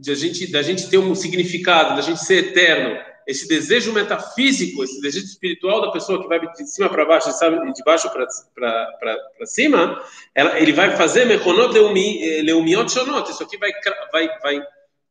de 0.00 0.10
a 0.10 0.14
gente, 0.14 0.50
da 0.50 0.60
gente 0.60 0.90
ter 0.90 0.98
um 0.98 1.14
significado, 1.14 1.94
da 1.94 2.02
gente 2.02 2.24
ser 2.24 2.48
eterno 2.48 2.98
esse 3.26 3.46
desejo 3.48 3.92
metafísico, 3.92 4.82
esse 4.82 5.00
desejo 5.00 5.24
espiritual 5.24 5.80
da 5.80 5.92
pessoa 5.92 6.20
que 6.20 6.28
vai 6.28 6.40
de 6.40 6.66
cima 6.68 6.90
para 6.90 7.06
baixo, 7.06 7.30
de 7.30 7.84
baixo 7.84 8.10
para 8.10 9.46
cima, 9.46 10.02
ela, 10.34 10.60
ele 10.60 10.72
vai 10.72 10.96
fazer 10.96 11.24
mechonot 11.24 11.72
leumiot 11.72 12.90
shonot. 12.90 13.30
Isso 13.30 13.42
aqui 13.42 13.56
vai, 13.56 13.70
vai, 14.12 14.28
vai 14.40 14.62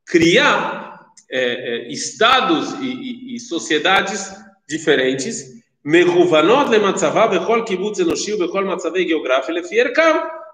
criar 0.05 1.02
é, 1.29 1.39
é, 1.39 1.91
estados 1.91 2.73
e, 2.73 2.85
e, 2.85 3.35
e, 3.35 3.39
sociedades 3.39 4.31
diferentes. 4.67 5.63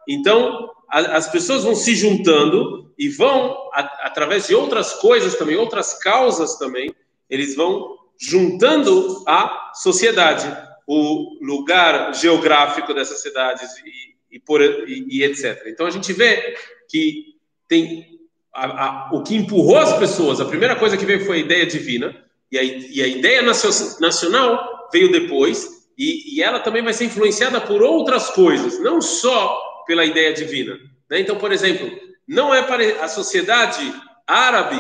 Então, 0.08 0.70
as 0.88 1.30
pessoas 1.32 1.64
vão 1.64 1.76
se 1.76 1.96
juntando 1.96 2.92
e 2.98 3.10
vão, 3.10 3.56
através 3.74 4.48
de 4.48 4.56
outras 4.56 4.94
coisas 4.94 5.36
também, 5.36 5.56
outras 5.56 5.94
causas 6.00 6.58
também, 6.58 6.94
eles 7.30 7.56
vão 7.56 7.98
juntando 8.20 9.24
a 9.28 9.72
sociedade, 9.76 10.46
o 10.88 11.38
lugar 11.42 12.14
geográfico 12.16 12.94
dessas 12.94 13.22
cidades 13.22 13.70
e, 13.86 14.38
e, 14.38 14.40
por, 14.40 14.62
e 14.62 15.24
etc. 15.24 15.68
Então 15.68 15.86
a 15.86 15.92
gente 15.92 16.12
vê 16.12 16.56
que 16.90 17.36
tem 17.68 18.19
a, 18.66 19.10
a, 19.10 19.10
o 19.14 19.24
que 19.24 19.36
empurrou 19.36 19.78
as 19.78 19.98
pessoas, 19.98 20.42
a 20.42 20.46
primeira 20.46 20.76
coisa 20.76 20.98
que 20.98 21.06
veio 21.06 21.26
foi 21.26 21.38
a 21.38 21.42
ideia 21.42 21.66
divina, 21.66 22.16
e 22.52 22.58
a, 22.58 22.64
e 22.64 23.02
a 23.02 23.08
ideia 23.08 23.42
nacional 23.42 24.90
veio 24.92 25.12
depois, 25.12 25.68
e, 25.98 26.36
e, 26.38 26.44
ela 26.44 26.60
também 26.60 26.82
vai 26.82 26.94
ser 26.94 27.06
influenciada 27.06 27.60
por 27.60 27.82
outras 27.82 28.30
coisas, 28.30 28.80
não 28.80 29.02
só 29.02 29.60
pela 29.86 30.06
ideia 30.06 30.34
divina. 30.34 30.78
Né? 31.10 31.20
Então, 31.20 31.38
por 31.38 31.52
exemplo, 31.52 31.90
não 32.28 32.54
é 32.54 32.62
para 32.64 33.04
a 33.04 33.08
sociedade 33.08 33.94
árabe, 34.26 34.78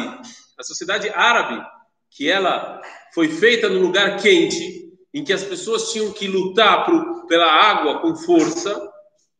a 0.57 0.63
sociedade 0.63 1.09
árabe 1.09 1.61
que 2.09 2.29
ela 2.29 2.81
foi 3.13 3.27
feita 3.27 3.67
no 3.67 3.79
lugar 3.79 4.17
quente, 4.17 4.79
em 5.13 5.23
que 5.23 5.33
as 5.33 5.43
pessoas 5.43 5.91
tinham 5.91 6.11
que 6.11 6.27
lutar 6.27 6.85
por, 6.85 7.27
pela 7.27 7.51
água 7.51 7.99
com 7.99 8.15
força. 8.15 8.79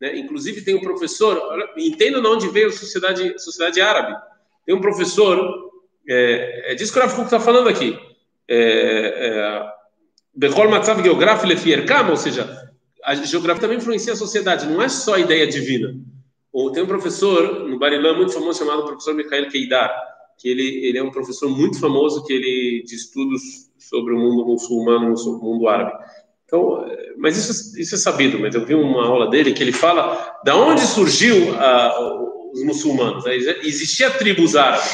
Né? 0.00 0.18
Inclusive, 0.18 0.62
tem 0.62 0.74
um 0.74 0.80
professor, 0.80 1.40
entenda 1.76 2.20
de 2.20 2.26
onde 2.26 2.48
veio 2.48 2.68
a 2.68 2.72
sociedade, 2.72 3.34
a 3.34 3.38
sociedade 3.38 3.80
árabe. 3.80 4.14
Tem 4.70 4.78
um 4.78 4.80
professor, 4.80 5.68
é, 6.08 6.70
é 6.70 6.74
disso 6.76 6.92
que 6.92 6.98
o 7.00 7.02
Rafa 7.02 7.20
está 7.22 7.40
falando 7.40 7.68
aqui. 7.68 7.98
Bechol 10.32 10.66
é, 10.66 10.68
Matzav 10.68 11.02
Geográfico 11.02 11.48
Lefierkam, 11.48 12.08
ou 12.08 12.16
seja, 12.16 12.70
a 13.02 13.16
geografia 13.16 13.62
também 13.62 13.78
influencia 13.78 14.12
a 14.12 14.16
sociedade, 14.16 14.68
não 14.68 14.80
é 14.80 14.88
só 14.88 15.14
a 15.14 15.18
ideia 15.18 15.44
divina. 15.44 15.92
Tem 16.72 16.84
um 16.84 16.86
professor 16.86 17.68
no 17.68 17.80
Barilã 17.80 18.16
muito 18.16 18.32
famoso 18.32 18.60
chamado 18.60 18.84
professor 18.84 19.12
Mikhail 19.12 19.50
Keidar 19.50 19.92
que 20.38 20.48
ele, 20.48 20.86
ele 20.86 20.98
é 20.98 21.02
um 21.02 21.10
professor 21.10 21.50
muito 21.50 21.80
famoso 21.80 22.24
que 22.24 22.32
ele 22.32 22.84
de 22.86 22.94
estudos 22.94 23.42
sobre 23.76 24.14
o 24.14 24.18
mundo 24.18 24.46
muçulmano, 24.46 25.12
o 25.12 25.38
mundo 25.42 25.66
árabe. 25.66 25.92
Então, 26.44 26.86
mas 27.18 27.36
isso, 27.36 27.76
isso 27.76 27.96
é 27.96 27.98
sabido, 27.98 28.38
mas 28.38 28.54
eu 28.54 28.64
vi 28.64 28.76
uma 28.76 29.04
aula 29.04 29.28
dele 29.28 29.52
que 29.52 29.64
ele 29.64 29.72
fala 29.72 30.38
da 30.44 30.54
onde 30.54 30.82
surgiu 30.82 31.34
uh, 31.54 32.39
os 32.52 32.62
muçulmanos. 32.62 33.24
Né? 33.24 33.36
Existia 33.62 34.10
tribos 34.10 34.56
árabes, 34.56 34.90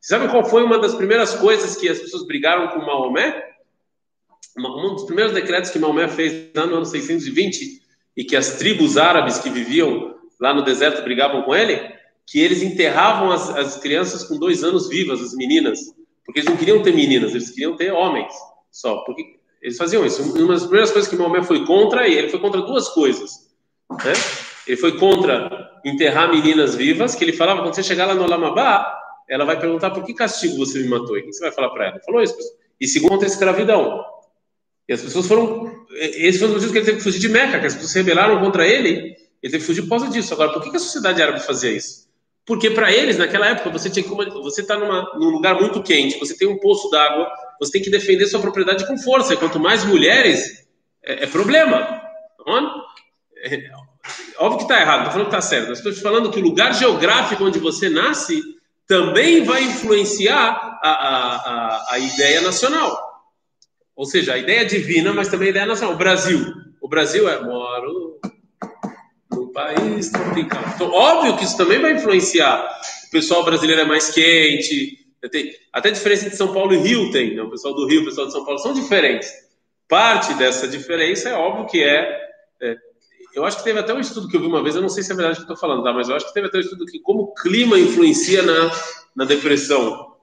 Você 0.00 0.14
sabe 0.14 0.28
qual 0.28 0.44
foi 0.44 0.62
uma 0.62 0.78
das 0.78 0.94
primeiras 0.94 1.34
coisas 1.34 1.76
que 1.76 1.88
as 1.88 1.98
pessoas 1.98 2.26
brigaram 2.26 2.68
com 2.68 2.84
Maomé? 2.84 3.44
Um 4.56 4.94
dos 4.94 5.04
primeiros 5.04 5.32
decretos 5.32 5.70
que 5.70 5.78
Maomé 5.78 6.08
fez 6.08 6.52
no 6.54 6.62
ano 6.62 6.84
620 6.84 7.82
e 8.16 8.24
que 8.24 8.34
as 8.34 8.56
tribos 8.56 8.96
árabes 8.96 9.38
que 9.38 9.48
viviam 9.48 10.16
lá 10.40 10.52
no 10.52 10.64
deserto 10.64 11.02
brigavam 11.02 11.42
com 11.42 11.54
ele, 11.54 11.80
que 12.26 12.40
eles 12.40 12.62
enterravam 12.62 13.30
as, 13.30 13.48
as 13.50 13.76
crianças 13.76 14.24
com 14.24 14.38
dois 14.38 14.62
anos 14.64 14.88
vivas, 14.88 15.20
as 15.20 15.34
meninas, 15.34 15.78
porque 16.24 16.40
eles 16.40 16.50
não 16.50 16.56
queriam 16.56 16.82
ter 16.82 16.94
meninas, 16.94 17.30
eles 17.30 17.50
queriam 17.50 17.76
ter 17.76 17.92
homens 17.92 18.32
só, 18.70 18.98
porque 19.04 19.38
eles 19.62 19.76
faziam 19.76 20.04
isso. 20.04 20.22
Uma 20.36 20.54
das 20.54 20.62
primeiras 20.62 20.90
coisas 20.90 21.08
que 21.10 21.16
Maomé 21.16 21.42
foi 21.42 21.64
contra, 21.64 22.06
e 22.06 22.14
ele 22.14 22.28
foi 22.28 22.40
contra 22.40 22.60
duas 22.62 22.88
coisas, 22.88 23.48
né? 23.90 24.12
Ele 24.68 24.76
foi 24.76 24.98
contra 24.98 25.70
enterrar 25.84 26.30
meninas 26.30 26.74
vivas, 26.74 27.14
que 27.14 27.24
ele 27.24 27.32
falava, 27.32 27.62
quando 27.62 27.74
você 27.74 27.82
chegar 27.82 28.04
lá 28.06 28.14
no 28.14 28.26
Lamabá, 28.26 28.94
ela 29.28 29.46
vai 29.46 29.58
perguntar 29.58 29.90
por 29.90 30.04
que 30.04 30.12
castigo 30.12 30.58
você 30.58 30.78
me 30.80 30.88
matou. 30.88 31.16
E 31.16 31.22
o 31.22 31.24
que 31.24 31.32
você 31.32 31.40
vai 31.40 31.52
falar 31.52 31.70
para 31.70 31.86
ela? 31.86 32.00
Falou 32.04 32.22
isso. 32.22 32.36
E 32.78 32.86
segundo, 32.86 33.22
a 33.22 33.26
escravidão. 33.26 34.04
E 34.88 34.92
as 34.92 35.02
pessoas 35.02 35.26
foram. 35.26 35.86
Esse 35.90 36.38
foi 36.38 36.48
o 36.48 36.52
motivo 36.52 36.72
que 36.72 36.78
ele 36.78 36.84
teve 36.84 36.98
que 36.98 37.04
fugir 37.04 37.18
de 37.18 37.28
Meca, 37.28 37.58
que 37.58 37.66
as 37.66 37.74
pessoas 37.74 37.92
se 37.92 37.98
rebelaram 37.98 38.40
contra 38.40 38.66
ele. 38.66 39.16
Ele 39.42 39.52
teve 39.52 39.58
que 39.58 39.64
fugir 39.64 39.82
por 39.82 39.90
causa 39.90 40.08
disso. 40.08 40.32
Agora, 40.34 40.52
por 40.52 40.62
que 40.62 40.76
a 40.76 40.80
sociedade 40.80 41.22
árabe 41.22 41.40
fazia 41.40 41.70
isso? 41.70 42.08
Porque 42.46 42.70
para 42.70 42.90
eles, 42.90 43.18
naquela 43.18 43.48
época, 43.48 43.70
você 43.70 43.90
tinha 43.90 44.02
que. 44.02 44.08
Você 44.08 44.62
está 44.62 44.78
num 44.78 45.30
lugar 45.30 45.54
muito 45.60 45.82
quente, 45.82 46.18
você 46.18 46.36
tem 46.36 46.48
um 46.48 46.58
poço 46.58 46.90
d'água, 46.90 47.30
você 47.60 47.72
tem 47.72 47.82
que 47.82 47.90
defender 47.90 48.26
sua 48.26 48.40
propriedade 48.40 48.86
com 48.86 48.96
força. 48.96 49.34
E 49.34 49.36
quanto 49.36 49.60
mais 49.60 49.84
mulheres, 49.84 50.66
é, 51.04 51.24
é 51.24 51.26
problema. 51.26 52.02
Tá 52.38 52.84
é, 53.42 53.70
óbvio 54.38 54.58
que 54.58 54.64
está 54.64 54.80
errado, 54.80 54.98
estou 54.98 55.12
falando 55.12 55.30
que 55.30 55.36
está 55.36 55.40
certo. 55.40 55.72
Estou 55.72 55.92
te 55.92 56.00
falando 56.00 56.30
que 56.30 56.38
o 56.38 56.42
lugar 56.42 56.74
geográfico 56.74 57.44
onde 57.44 57.58
você 57.58 57.88
nasce 57.88 58.42
também 58.86 59.44
vai 59.44 59.62
influenciar 59.62 60.78
a, 60.82 60.90
a, 60.90 61.36
a, 61.36 61.86
a 61.94 61.98
ideia 61.98 62.40
nacional. 62.40 62.96
Ou 63.94 64.06
seja, 64.06 64.34
a 64.34 64.38
ideia 64.38 64.64
divina, 64.64 65.12
mas 65.12 65.28
também 65.28 65.48
a 65.48 65.50
ideia 65.50 65.66
nacional. 65.66 65.94
O 65.94 65.98
Brasil. 65.98 66.54
O 66.80 66.88
Brasil 66.88 67.28
é 67.28 67.42
moro 67.42 68.18
no 69.30 69.52
país 69.52 70.08
tropical. 70.10 70.62
Então, 70.74 70.90
óbvio 70.90 71.36
que 71.36 71.44
isso 71.44 71.56
também 71.56 71.80
vai 71.80 71.92
influenciar. 71.92 72.64
O 73.08 73.10
pessoal 73.10 73.44
brasileiro 73.44 73.82
é 73.82 73.84
mais 73.84 74.10
quente. 74.10 74.96
Até 75.22 75.90
a 75.90 75.90
diferença 75.90 76.26
entre 76.26 76.36
São 76.36 76.54
Paulo 76.54 76.72
e 76.72 76.78
Rio 76.78 77.10
tem. 77.10 77.34
Né? 77.34 77.42
O 77.42 77.50
pessoal 77.50 77.74
do 77.74 77.86
Rio 77.86 78.00
e 78.00 78.02
o 78.02 78.04
pessoal 78.06 78.28
de 78.28 78.32
São 78.32 78.44
Paulo 78.44 78.58
são 78.60 78.72
diferentes. 78.72 79.28
Parte 79.88 80.32
dessa 80.34 80.68
diferença 80.68 81.28
é 81.28 81.34
óbvio 81.34 81.66
que 81.66 81.82
é, 81.82 82.28
é 82.62 82.76
eu 83.34 83.44
acho 83.44 83.58
que 83.58 83.64
teve 83.64 83.78
até 83.78 83.92
um 83.94 84.00
estudo 84.00 84.28
que 84.28 84.36
eu 84.36 84.40
vi 84.40 84.46
uma 84.46 84.62
vez, 84.62 84.74
eu 84.74 84.82
não 84.82 84.88
sei 84.88 85.02
se 85.02 85.12
é 85.12 85.14
verdade 85.16 85.36
que 85.36 85.42
eu 85.42 85.54
estou 85.54 85.56
falando, 85.56 85.82
tá? 85.82 85.92
mas 85.92 86.08
eu 86.08 86.16
acho 86.16 86.26
que 86.26 86.34
teve 86.34 86.46
até 86.46 86.58
um 86.58 86.62
estudo 86.62 86.86
que 86.86 87.00
como 87.00 87.22
o 87.22 87.34
clima 87.34 87.78
influencia 87.78 88.42
na, 88.42 88.70
na 89.14 89.24
depressão. 89.24 90.16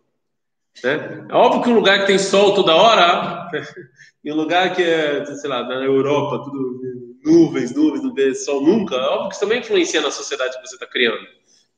Né? 0.83 1.25
É 1.29 1.33
óbvio 1.33 1.63
que 1.63 1.69
um 1.69 1.75
lugar 1.75 1.99
que 1.99 2.07
tem 2.07 2.19
sol 2.19 2.53
toda 2.53 2.75
hora, 2.75 3.49
e 4.23 4.31
um 4.31 4.35
lugar 4.35 4.75
que 4.75 4.83
é, 4.83 5.25
sei 5.25 5.49
lá, 5.49 5.63
na 5.63 5.75
Europa, 5.75 6.43
tudo 6.43 7.15
nuvens, 7.23 7.73
nuvens, 7.73 8.03
não 8.03 8.13
vê 8.13 8.35
sol 8.35 8.61
nunca, 8.61 8.95
é 8.95 8.99
óbvio 8.99 9.29
que 9.29 9.35
isso 9.35 9.41
também 9.41 9.59
influencia 9.59 10.01
na 10.01 10.11
sociedade 10.11 10.59
que 10.61 10.67
você 10.67 10.75
está 10.75 10.85
criando. 10.85 11.25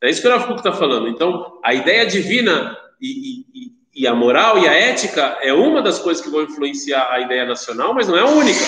É 0.02 0.10
isso 0.10 0.22
que 0.22 0.28
o 0.28 0.32
Rafa 0.32 0.54
está 0.54 0.74
falando. 0.74 1.08
Então, 1.08 1.60
a 1.64 1.74
ideia 1.74 2.06
divina 2.06 2.78
e, 3.02 3.46
e, 3.54 3.72
e 3.98 4.06
a 4.06 4.14
moral 4.14 4.60
e 4.60 4.68
a 4.68 4.74
ética 4.74 5.40
é 5.42 5.52
uma 5.52 5.82
das 5.82 5.98
coisas 5.98 6.24
que 6.24 6.30
vão 6.30 6.44
influenciar 6.44 7.12
a 7.12 7.20
ideia 7.20 7.46
nacional, 7.46 7.96
mas 7.96 8.08
não 8.08 8.16
é 8.16 8.22
a 8.22 8.28
única. 8.28 8.64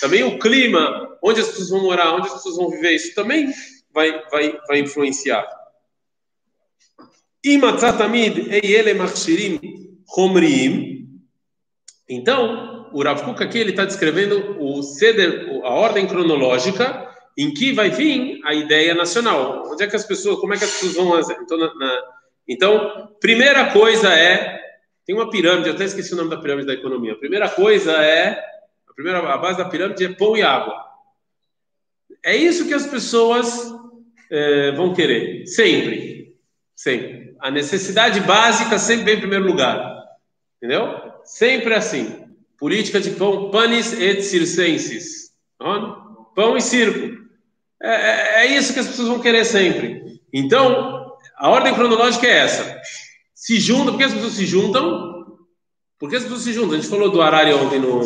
Também 0.00 0.22
o 0.22 0.38
clima, 0.38 1.18
onde 1.22 1.42
as 1.42 1.48
pessoas 1.48 1.68
vão 1.68 1.82
morar, 1.82 2.14
onde 2.14 2.28
as 2.28 2.32
pessoas 2.32 2.56
vão 2.56 2.70
viver, 2.70 2.92
isso 2.92 3.14
também 3.14 3.52
vai, 3.92 4.10
vai, 4.30 4.58
vai 4.66 4.78
influenciar. 4.78 5.46
Então, 12.08 12.88
o 12.94 13.02
Rav 13.02 13.22
Kuk 13.22 13.42
aqui 13.42 13.58
está 13.58 13.84
descrevendo 13.84 14.56
o 14.58 14.82
ceder, 14.82 15.46
a 15.62 15.74
ordem 15.74 16.06
cronológica 16.06 17.06
em 17.36 17.52
que 17.52 17.74
vai 17.74 17.90
vir 17.90 18.40
a 18.46 18.54
ideia 18.54 18.94
nacional. 18.94 19.64
Onde 19.66 19.84
é 19.84 19.86
que 19.86 19.96
as 19.96 20.06
pessoas, 20.06 20.40
como 20.40 20.54
é 20.54 20.56
que 20.56 20.64
as 20.64 20.70
pessoas 20.70 20.94
vão 20.94 21.20
então, 21.42 21.58
na, 21.58 21.74
na, 21.74 22.02
então 22.48 23.10
primeira 23.20 23.72
coisa 23.72 24.08
é 24.14 24.59
tem 25.10 25.14
uma 25.16 25.28
pirâmide, 25.28 25.70
até 25.70 25.82
esqueci 25.82 26.14
o 26.14 26.16
nome 26.16 26.30
da 26.30 26.36
pirâmide 26.36 26.68
da 26.68 26.74
economia. 26.74 27.14
A 27.14 27.18
primeira 27.18 27.48
coisa 27.48 27.90
é 27.94 28.30
a 28.88 28.94
primeira 28.94 29.18
a 29.18 29.36
base 29.38 29.58
da 29.58 29.64
pirâmide 29.64 30.04
é 30.04 30.12
pão 30.12 30.36
e 30.36 30.42
água. 30.42 30.72
É 32.24 32.36
isso 32.36 32.68
que 32.68 32.74
as 32.74 32.86
pessoas 32.86 33.74
é, 34.30 34.70
vão 34.70 34.94
querer, 34.94 35.48
sempre, 35.48 36.36
sempre. 36.76 37.34
A 37.40 37.50
necessidade 37.50 38.20
básica 38.20 38.78
sempre 38.78 39.04
vem 39.06 39.14
em 39.16 39.20
primeiro 39.20 39.46
lugar, 39.46 40.00
entendeu? 40.58 41.12
Sempre 41.24 41.74
assim. 41.74 42.24
Política 42.56 43.00
de 43.00 43.10
pão, 43.10 43.50
panis 43.50 43.92
et 44.00 44.22
circenses. 44.22 45.32
Pão 46.36 46.56
e 46.56 46.60
circo. 46.60 47.20
É, 47.82 47.90
é, 47.90 48.44
é 48.44 48.46
isso 48.46 48.72
que 48.72 48.78
as 48.78 48.86
pessoas 48.86 49.08
vão 49.08 49.18
querer 49.18 49.44
sempre. 49.44 50.20
Então, 50.32 51.16
a 51.36 51.48
ordem 51.48 51.74
cronológica 51.74 52.28
é 52.28 52.38
essa 52.44 52.80
se 53.40 53.58
juntam, 53.58 53.92
por 53.92 53.96
que 53.96 54.04
as 54.04 54.12
pessoas 54.12 54.34
se 54.34 54.44
juntam? 54.44 55.38
Por 55.98 56.10
que 56.10 56.16
as 56.16 56.22
pessoas 56.24 56.42
se 56.42 56.52
juntam? 56.52 56.72
A 56.72 56.76
gente 56.76 56.90
falou 56.90 57.10
do 57.10 57.22
Arari 57.22 57.54
ontem 57.54 57.78
no. 57.78 58.02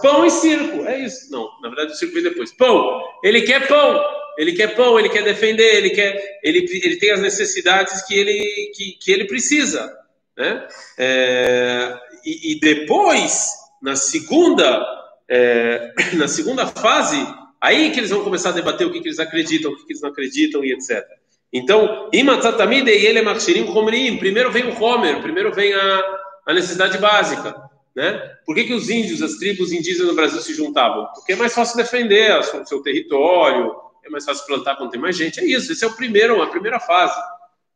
Pão 0.00 0.24
e 0.24 0.30
circo, 0.30 0.86
é 0.86 1.04
isso. 1.04 1.32
Não, 1.32 1.50
na 1.60 1.68
verdade 1.68 1.90
o 1.90 1.96
circo 1.96 2.14
vem 2.14 2.22
depois. 2.22 2.52
Pão, 2.52 3.02
ele 3.24 3.42
quer 3.42 3.66
pão, 3.66 4.00
ele 4.38 4.52
quer 4.52 4.76
pão, 4.76 5.00
ele 5.00 5.08
quer 5.08 5.24
defender, 5.24 5.74
ele 5.74 5.90
quer, 5.90 6.38
ele, 6.44 6.64
ele 6.80 6.96
tem 6.96 7.10
as 7.10 7.20
necessidades 7.20 8.02
que 8.02 8.14
ele, 8.14 8.72
que, 8.72 8.92
que 9.00 9.10
ele 9.10 9.24
precisa. 9.24 9.92
Né? 10.38 10.68
É, 10.96 11.98
e, 12.24 12.52
e, 12.52 12.60
depois, 12.60 13.48
na 13.82 13.96
segunda, 13.96 14.86
é, 15.28 15.92
na 16.14 16.28
segunda 16.28 16.68
fase, 16.68 17.18
aí 17.60 17.90
que 17.90 17.98
eles 17.98 18.10
vão 18.10 18.22
começar 18.22 18.50
a 18.50 18.52
debater 18.52 18.86
o 18.86 18.92
que, 18.92 19.00
que 19.00 19.08
eles 19.08 19.18
acreditam, 19.18 19.72
o 19.72 19.76
que, 19.76 19.86
que 19.86 19.92
eles 19.92 20.02
não 20.02 20.10
acreditam 20.10 20.64
e 20.64 20.72
etc. 20.72 21.04
Então, 21.52 22.08
imatzatamide 22.12 22.90
e 22.90 23.06
ele 23.06 23.20
makshirim 23.20 23.66
chomrim. 23.66 24.16
Primeiro 24.16 24.50
vem 24.50 24.68
o 24.68 24.82
homer, 24.82 25.20
primeiro 25.20 25.52
vem 25.52 25.74
a, 25.74 26.18
a 26.46 26.54
necessidade 26.54 26.96
básica. 26.98 27.54
Né? 27.94 28.12
Por 28.46 28.54
que, 28.54 28.64
que 28.64 28.72
os 28.72 28.88
índios, 28.88 29.20
as 29.20 29.34
tribos 29.34 29.70
indígenas 29.70 30.08
no 30.08 30.14
Brasil 30.14 30.40
se 30.40 30.54
juntavam? 30.54 31.06
Porque 31.14 31.34
é 31.34 31.36
mais 31.36 31.54
fácil 31.54 31.76
defender 31.76 32.38
o 32.38 32.64
seu, 32.64 32.82
território, 32.82 33.74
é 34.02 34.08
mais 34.08 34.24
fácil 34.24 34.46
plantar 34.46 34.76
quando 34.76 34.90
tem 34.90 35.00
mais 35.00 35.14
gente. 35.14 35.40
É 35.40 35.44
isso, 35.44 35.70
esse 35.72 35.84
é 35.84 35.86
o 35.86 35.94
primeiro, 35.94 36.40
a 36.42 36.46
primeira 36.46 36.80
fase. 36.80 37.20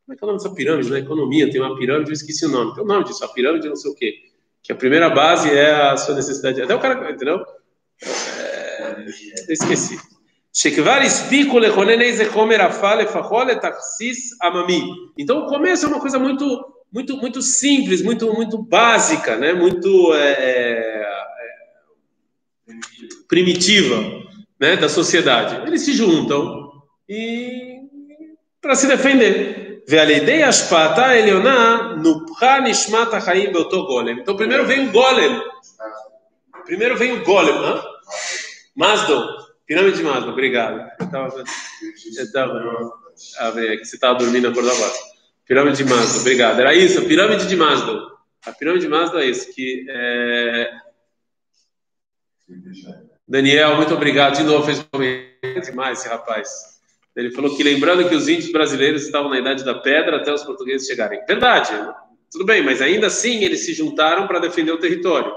Como 0.07 0.15
é 0.15 0.17
que 0.17 0.25
é 0.25 0.27
o 0.27 0.29
nome 0.29 0.39
dessa 0.39 0.55
pirâmide? 0.55 0.91
Na 0.91 0.99
economia 0.99 1.51
tem 1.51 1.61
uma 1.61 1.77
pirâmide, 1.77 2.11
eu 2.11 2.15
esqueci 2.15 2.47
o 2.47 2.49
nome. 2.49 2.75
Tem 2.75 2.83
o 2.83 2.87
nome 2.87 3.05
disso, 3.05 3.23
a 3.25 3.29
pirâmide 3.29 3.69
não 3.69 3.77
sei 3.77 3.91
o 3.91 3.95
quê. 3.95 4.15
Que 4.63 4.73
a 4.73 4.77
primeira 4.77 5.11
base 5.11 5.51
é 5.51 5.71
a 5.71 5.97
sua 5.99 6.15
necessidade. 6.15 6.63
Até 6.63 6.75
o 6.75 6.81
cara, 6.81 7.11
entendeu? 7.11 7.45
É, 8.03 9.05
esqueci. 9.51 9.99
Então, 15.19 15.41
o 15.41 15.47
começo 15.47 15.85
é 15.85 15.89
uma 15.89 16.01
coisa 16.01 16.19
muito, 16.19 16.65
muito, 16.91 17.15
muito 17.19 17.43
simples, 17.43 18.01
muito, 18.01 18.33
muito 18.33 18.57
básica, 18.57 19.37
né? 19.37 19.53
muito 19.53 20.15
é, 20.15 20.31
é, 20.31 21.03
é, 22.69 22.75
primitiva 23.29 24.03
né? 24.59 24.77
da 24.77 24.89
sociedade. 24.89 25.69
Eles 25.69 25.83
se 25.83 25.93
juntam 25.93 26.73
e 27.07 27.81
para 28.59 28.75
se 28.75 28.87
defender. 28.87 29.83
Então, 34.23 34.35
primeiro 34.35 34.65
vem 34.65 34.89
o 34.89 34.91
golem. 34.91 35.39
Primeiro 36.65 36.97
vem 36.97 37.13
o 37.13 37.25
golem. 37.27 37.61
Né? 37.61 37.83
Masdom. 38.75 39.46
Pirâmide 39.67 39.97
de 39.97 40.03
Maslow, 40.05 40.31
obrigado. 40.31 40.89
Eu 41.01 41.07
estava. 41.07 41.39
Eu 41.39 41.45
tava, 42.33 43.61
ah, 43.61 43.77
que 43.77 43.85
você 43.85 43.97
estava 43.97 44.19
dormindo, 44.19 44.49
acordou 44.49 44.71
agora. 44.71 44.93
Pirâmide 45.45 45.79
de 45.79 45.85
Maslow, 45.85 46.21
obrigado. 46.21 46.61
Era 46.61 46.75
isso, 46.75 47.01
a 47.01 47.05
pirâmide 47.05 47.49
de 47.49 47.57
Maslow. 47.57 48.17
A 48.45 48.53
pirâmide 48.53 48.85
de 48.85 48.91
Maslow 48.91 49.21
é 49.21 49.27
isso, 49.27 49.53
que 49.53 49.87
é... 49.89 50.71
Daniel, 53.27 53.77
muito 53.77 53.93
obrigado. 53.93 54.37
De 54.37 54.45
novo, 54.45 54.65
fez 54.65 54.79
um 54.79 54.85
comentário 54.85 55.63
demais 55.63 55.99
esse 55.99 56.09
rapaz. 56.09 56.49
Ele 57.17 57.33
falou 57.33 57.57
que 57.57 57.63
lembrando 57.63 58.09
que 58.09 58.15
os 58.15 58.29
índios 58.29 58.53
brasileiros 58.53 59.03
estavam 59.03 59.31
na 59.31 59.39
idade 59.41 59.65
da 59.65 59.75
pedra 59.75 60.19
até 60.19 60.33
os 60.33 60.45
portugueses 60.45 60.87
chegarem. 60.87 61.25
Verdade, 61.27 61.73
tudo 62.31 62.45
bem, 62.45 62.63
mas 62.63 62.81
ainda 62.83 63.07
assim 63.09 63.43
eles 63.43 63.65
se 63.65 63.73
juntaram 63.73 64.29
para 64.29 64.39
defender 64.39 64.71
o 64.71 64.79
território. 64.79 65.33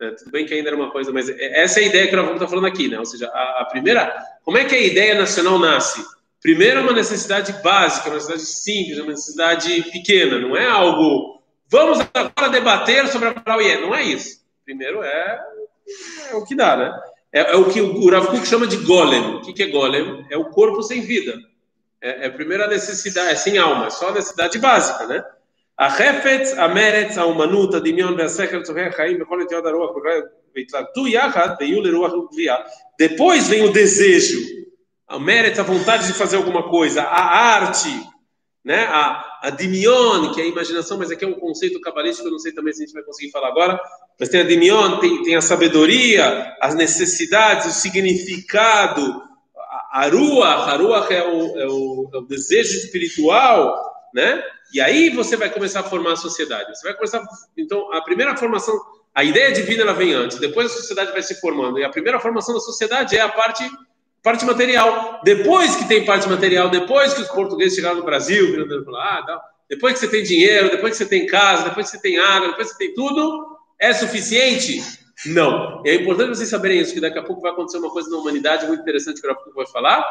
É, 0.00 0.10
tudo 0.12 0.30
bem 0.30 0.46
que 0.46 0.54
ainda 0.54 0.68
era 0.68 0.76
uma 0.76 0.90
coisa, 0.90 1.12
mas 1.12 1.28
é, 1.28 1.62
essa 1.62 1.80
é 1.80 1.84
a 1.84 1.86
ideia 1.86 2.06
que 2.06 2.14
nós 2.14 2.24
vamos 2.24 2.40
estar 2.40 2.48
falando 2.48 2.66
aqui, 2.66 2.88
né? 2.88 2.98
Ou 2.98 3.04
seja, 3.04 3.26
a, 3.28 3.62
a, 3.62 3.64
primeira, 3.64 4.16
como 4.44 4.56
é 4.56 4.64
que 4.64 4.74
a 4.74 4.80
ideia 4.80 5.14
nacional 5.14 5.58
nasce? 5.58 6.04
Primeiro, 6.40 6.78
é 6.78 6.82
uma 6.82 6.92
necessidade 6.92 7.52
básica, 7.64 8.08
uma 8.08 8.14
necessidade 8.14 8.46
simples, 8.46 8.98
uma 8.98 9.10
necessidade 9.10 9.82
pequena, 9.90 10.38
não 10.38 10.56
é 10.56 10.68
algo. 10.68 11.42
Vamos 11.68 11.98
agora 12.14 12.48
debater 12.48 13.08
sobre 13.08 13.28
a 13.28 13.62
e 13.62 13.80
não 13.80 13.94
é 13.94 14.04
isso. 14.04 14.40
Primeiro 14.64 15.02
é, 15.02 15.40
é 16.30 16.34
o 16.36 16.44
que 16.44 16.54
dá, 16.54 16.76
né? 16.76 17.00
É, 17.32 17.52
é 17.52 17.56
o 17.56 17.68
que 17.68 17.80
o 17.80 18.08
Rav 18.08 18.44
chama 18.46 18.66
de 18.66 18.76
golem. 18.76 19.36
O 19.36 19.40
que, 19.42 19.52
que 19.52 19.64
é 19.64 19.66
golem? 19.66 20.24
É 20.30 20.36
o 20.36 20.46
corpo 20.46 20.82
sem 20.82 21.00
vida. 21.00 21.36
É, 22.00 22.24
é 22.24 22.26
a 22.28 22.32
primeira 22.32 22.68
necessidade, 22.68 23.32
é 23.32 23.34
sem 23.34 23.58
alma, 23.58 23.86
é 23.86 23.90
só 23.90 24.10
a 24.10 24.12
necessidade 24.12 24.58
básica, 24.58 25.06
né? 25.06 25.24
החפץ, 25.79 26.53
המרץ, 26.57 27.17
האומנות, 27.17 27.73
הדמיון 27.73 28.19
והשכל, 28.19 28.63
צורכי 28.63 28.81
החיים, 28.81 29.19
בכל 29.19 29.41
נטיות 29.43 29.65
הרוח, 29.65 29.91
והתלבטו 30.55 31.07
יחד, 31.07 31.49
ויהיו 31.59 31.81
לרוח 31.81 32.13
וגבייה. 32.13 32.55
Depois 33.01 33.47
vem 33.47 33.63
o 33.63 33.71
desejo, 33.71 34.39
o 35.11 35.19
mérito, 35.19 35.61
a 35.61 35.63
vontade 35.63 36.07
de 36.07 36.13
fazer 36.13 36.37
alguma 36.37 36.69
coisa, 36.69 37.01
a 37.01 37.23
arte, 37.55 37.93
né? 38.63 38.83
a, 38.83 39.39
a 39.41 39.49
dimion, 39.49 40.31
que 40.33 40.39
é 40.41 40.43
a 40.43 40.47
imaginação, 40.47 40.97
mas 40.97 41.11
aqui 41.11 41.25
é 41.25 41.27
um 41.27 41.39
conceito 41.39 41.81
cabalístico, 41.81 42.27
eu 42.27 42.31
não 42.31 42.39
sei 42.39 42.51
também 42.53 42.71
se 42.73 42.83
a 42.83 42.85
gente 42.85 42.93
vai 42.93 43.03
conseguir 43.03 43.31
falar 43.31 43.49
agora, 43.49 43.79
mas 44.19 44.29
tem 44.29 44.41
a 44.41 44.45
dimion, 44.45 44.99
tem, 44.99 45.23
tem 45.23 45.35
a 45.35 45.41
sabedoria, 45.41 46.55
as 46.61 46.75
necessidades, 46.75 47.65
o 47.65 47.71
significado, 47.71 49.21
a, 49.57 50.03
a 50.03 50.09
rua, 50.09 50.47
a 50.47 50.77
rua 50.77 51.07
é 51.09 51.27
o, 51.27 51.59
é, 51.59 51.67
o, 51.67 52.09
é 52.13 52.17
o 52.19 52.21
desejo 52.21 52.77
espiritual, 52.77 53.75
né? 54.14 54.42
E 54.72 54.80
aí 54.80 55.10
você 55.10 55.36
vai 55.36 55.50
começar 55.50 55.80
a 55.80 55.84
formar 55.84 56.12
a 56.12 56.16
sociedade. 56.16 56.76
Você 56.76 56.86
vai 56.86 56.94
começar, 56.94 57.24
então, 57.56 57.92
a 57.92 58.02
primeira 58.02 58.36
formação, 58.36 58.78
a 59.14 59.24
ideia 59.24 59.52
divina 59.52 59.82
ela 59.82 59.94
vem 59.94 60.12
antes, 60.12 60.38
depois 60.38 60.70
a 60.70 60.74
sociedade 60.74 61.12
vai 61.12 61.22
se 61.22 61.40
formando. 61.40 61.78
E 61.78 61.84
a 61.84 61.90
primeira 61.90 62.20
formação 62.20 62.54
da 62.54 62.60
sociedade 62.60 63.16
é 63.16 63.20
a 63.20 63.28
parte 63.28 63.68
parte 64.22 64.44
material. 64.44 65.20
Depois 65.24 65.76
que 65.76 65.86
tem 65.86 66.04
parte 66.04 66.28
material, 66.28 66.68
depois 66.68 67.14
que 67.14 67.22
os 67.22 67.28
portugueses 67.28 67.74
chegaram 67.74 67.96
no 67.96 68.04
Brasil, 68.04 68.66
ah, 68.96 69.40
depois 69.68 69.94
que 69.94 70.00
você 70.00 70.08
tem 70.08 70.22
dinheiro, 70.22 70.70
depois 70.70 70.92
que 70.92 70.98
você 70.98 71.08
tem 71.08 71.26
casa, 71.26 71.64
depois 71.64 71.90
que 71.90 71.96
você 71.96 72.02
tem 72.02 72.18
água, 72.18 72.48
depois 72.48 72.68
que 72.68 72.74
você 72.74 72.86
tem 72.86 72.94
tudo, 72.94 73.58
é 73.78 73.92
suficiente? 73.92 74.82
Não. 75.26 75.82
E 75.84 75.90
é 75.90 75.94
importante 75.94 76.36
vocês 76.36 76.48
saberem 76.48 76.80
isso, 76.80 76.94
que 76.94 77.00
daqui 77.00 77.18
a 77.18 77.22
pouco 77.22 77.42
vai 77.42 77.52
acontecer 77.52 77.78
uma 77.78 77.90
coisa 77.90 78.08
na 78.10 78.16
humanidade 78.16 78.66
muito 78.66 78.80
interessante 78.80 79.20
que 79.20 79.26
o 79.26 79.34
pouco 79.34 79.54
vai 79.54 79.66
falar, 79.66 80.04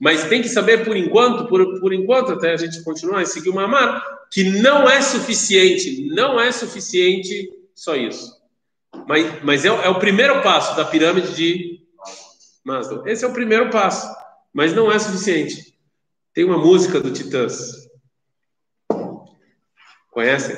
mas 0.00 0.24
tem 0.24 0.40
que 0.40 0.48
saber 0.48 0.84
por 0.84 0.96
enquanto, 0.96 1.46
por, 1.46 1.78
por 1.78 1.92
enquanto, 1.92 2.32
até 2.32 2.52
a 2.52 2.56
gente 2.56 2.82
continuar 2.82 3.22
e 3.22 3.26
seguir 3.26 3.50
uma 3.50 3.68
mar, 3.68 4.02
que 4.30 4.44
não 4.44 4.88
é 4.88 5.02
suficiente, 5.02 6.06
não 6.08 6.40
é 6.40 6.50
suficiente 6.50 7.50
só 7.74 7.94
isso. 7.94 8.40
Mas, 9.06 9.44
mas 9.44 9.64
é, 9.64 9.68
é 9.68 9.88
o 9.88 9.98
primeiro 9.98 10.42
passo 10.42 10.76
da 10.76 10.84
pirâmide 10.84 11.34
de 11.34 11.80
Maslow. 12.64 13.06
Esse 13.06 13.24
é 13.24 13.28
o 13.28 13.32
primeiro 13.32 13.70
passo, 13.70 14.08
mas 14.52 14.74
não 14.74 14.90
é 14.90 14.98
suficiente. 14.98 15.74
Tem 16.32 16.44
uma 16.44 16.58
música 16.58 17.00
do 17.00 17.10
Titãs. 17.10 17.88
Conhecem? 20.10 20.56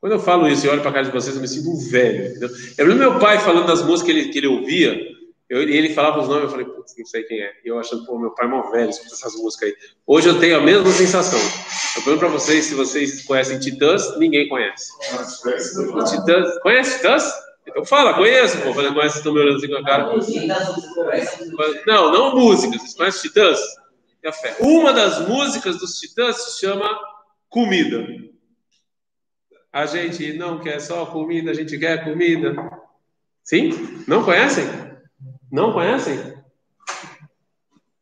Quando 0.00 0.12
eu 0.12 0.20
falo 0.20 0.48
isso 0.48 0.66
e 0.66 0.68
olho 0.68 0.80
para 0.80 0.90
a 0.90 0.92
cara 0.92 1.06
de 1.06 1.12
vocês, 1.12 1.34
eu 1.34 1.40
me 1.40 1.48
sinto 1.48 1.70
um 1.70 1.78
velho. 1.78 2.26
Entendeu? 2.26 2.50
Eu 2.76 2.86
lembro 2.86 3.10
meu 3.10 3.18
pai 3.18 3.38
falando 3.38 3.66
das 3.66 3.82
músicas 3.82 4.12
que 4.12 4.18
ele, 4.18 4.28
que 4.30 4.38
ele 4.38 4.46
ouvia. 4.46 5.13
Eu, 5.48 5.62
ele 5.62 5.92
falava 5.92 6.20
os 6.20 6.28
nomes, 6.28 6.44
eu 6.44 6.50
falei, 6.50 6.64
putz, 6.64 6.94
não 6.96 7.04
sei 7.04 7.22
quem 7.24 7.40
é. 7.40 7.52
E 7.64 7.68
eu 7.68 7.78
achando, 7.78 8.06
pô, 8.06 8.18
meu 8.18 8.30
pai 8.30 8.46
é 8.46 8.48
mó 8.48 8.62
velho, 8.70 8.88
escuta 8.88 9.14
essas 9.14 9.34
músicas 9.34 9.68
aí. 9.68 9.76
Hoje 10.06 10.28
eu 10.28 10.40
tenho 10.40 10.56
a 10.56 10.60
mesma 10.60 10.90
sensação. 10.90 11.38
Eu 11.96 12.02
pergunto 12.02 12.20
para 12.20 12.28
vocês 12.28 12.64
se 12.64 12.74
vocês 12.74 13.24
conhecem 13.24 13.58
Titãs, 13.58 14.18
ninguém 14.18 14.48
conhece. 14.48 14.90
O 15.92 16.04
Titãs, 16.04 16.58
conhece 16.60 16.96
Titãs? 16.96 17.30
Então 17.66 17.84
fala, 17.84 18.14
conheço, 18.14 18.58
pô. 18.62 18.72
Falei, 18.72 18.92
conhece, 18.92 19.18
estão 19.18 19.32
me 19.32 19.40
olhando 19.40 19.56
assim 19.56 19.68
com 19.68 19.76
a 19.76 19.84
cara. 19.84 20.12
Não, 21.86 22.12
não 22.12 22.36
músicas. 22.36 22.80
Vocês 22.80 22.94
conhecem 22.94 23.22
Titãs? 23.22 23.60
Café. 24.22 24.56
Uma 24.60 24.92
das 24.92 25.28
músicas 25.28 25.78
dos 25.78 25.98
Titãs 25.98 26.36
se 26.36 26.60
chama 26.60 26.88
Comida. 27.50 28.06
A 29.70 29.86
gente 29.86 30.32
não 30.34 30.60
quer 30.60 30.80
só 30.80 31.04
comida, 31.04 31.50
a 31.50 31.54
gente 31.54 31.76
quer 31.78 32.04
comida. 32.04 32.54
Sim? 33.42 33.70
Não 34.06 34.24
conhecem? 34.24 34.64
Não 35.54 35.72
conhecem? 35.72 36.18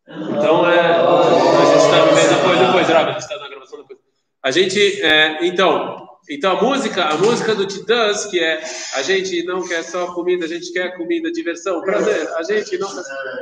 Então, 0.08 0.66
é, 0.70 0.80
a 0.80 1.64
gente 1.66 1.84
está 1.84 2.04
depois, 2.06 2.58
depois, 2.58 2.86
grava, 2.86 3.10
a 3.10 3.12
gente 3.12 3.22
está 3.22 3.38
na 3.38 3.48
gravação 3.50 3.78
depois. 3.78 3.98
A 4.42 4.50
gente, 4.50 4.80
é, 5.02 5.46
então, 5.46 6.08
então 6.30 6.56
a 6.56 6.62
música, 6.62 7.04
a 7.04 7.18
música 7.18 7.54
do 7.54 7.66
Titãs, 7.66 8.24
que 8.24 8.40
é 8.40 8.64
a 8.94 9.02
gente 9.02 9.44
não 9.44 9.68
quer 9.68 9.82
só 9.82 10.14
comida, 10.14 10.46
a 10.46 10.48
gente 10.48 10.72
quer 10.72 10.96
comida, 10.96 11.30
diversão, 11.30 11.82
prazer. 11.82 12.26
A 12.36 12.42
gente 12.42 12.78
não 12.78 12.88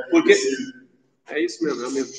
porque 0.09 0.35
é 1.29 1.39
isso 1.39 1.63
mesmo, 1.63 1.81
é 1.81 1.87
o 1.87 1.91
mesmo. 1.91 2.13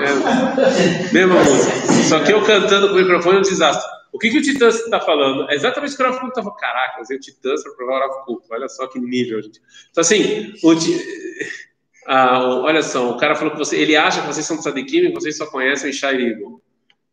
É, 0.00 1.12
mesma 1.12 1.42
música. 1.42 1.72
Só 2.08 2.20
que 2.22 2.32
eu 2.32 2.44
cantando 2.44 2.90
com 2.90 2.94
o 2.94 2.98
microfone 2.98 3.38
é 3.38 3.40
um 3.40 3.42
desastre. 3.42 3.90
O 4.12 4.18
que, 4.18 4.30
que 4.30 4.38
o 4.38 4.42
Titãs 4.42 4.76
está 4.76 5.00
falando? 5.00 5.50
É 5.50 5.54
exatamente 5.54 5.94
o 5.94 5.96
que 5.96 6.02
o 6.02 6.06
Rafa 6.06 6.20
Kulto 6.20 6.38
estava 6.38 6.56
Caraca, 6.56 7.02
eu 7.08 7.16
o 7.16 7.20
Titãs 7.20 7.62
para 7.62 7.72
provar 7.72 8.06
o 8.06 8.24
Kulto. 8.24 8.46
Olha 8.50 8.68
só 8.68 8.86
que 8.86 9.00
nível, 9.00 9.40
gente. 9.40 9.60
Então, 9.90 10.02
assim, 10.02 10.52
o, 10.62 10.72
ah, 12.06 12.60
olha 12.62 12.82
só, 12.82 13.10
o 13.10 13.16
cara 13.16 13.34
falou 13.34 13.52
que 13.52 13.58
você, 13.58 13.76
ele 13.76 13.96
acha 13.96 14.20
que 14.20 14.26
vocês 14.26 14.44
são 14.44 14.58
tzadikim 14.58 14.98
e 14.98 15.12
vocês 15.12 15.36
só 15.36 15.46
conhecem 15.46 15.90
o 15.90 15.94
Shairigo. 15.94 16.62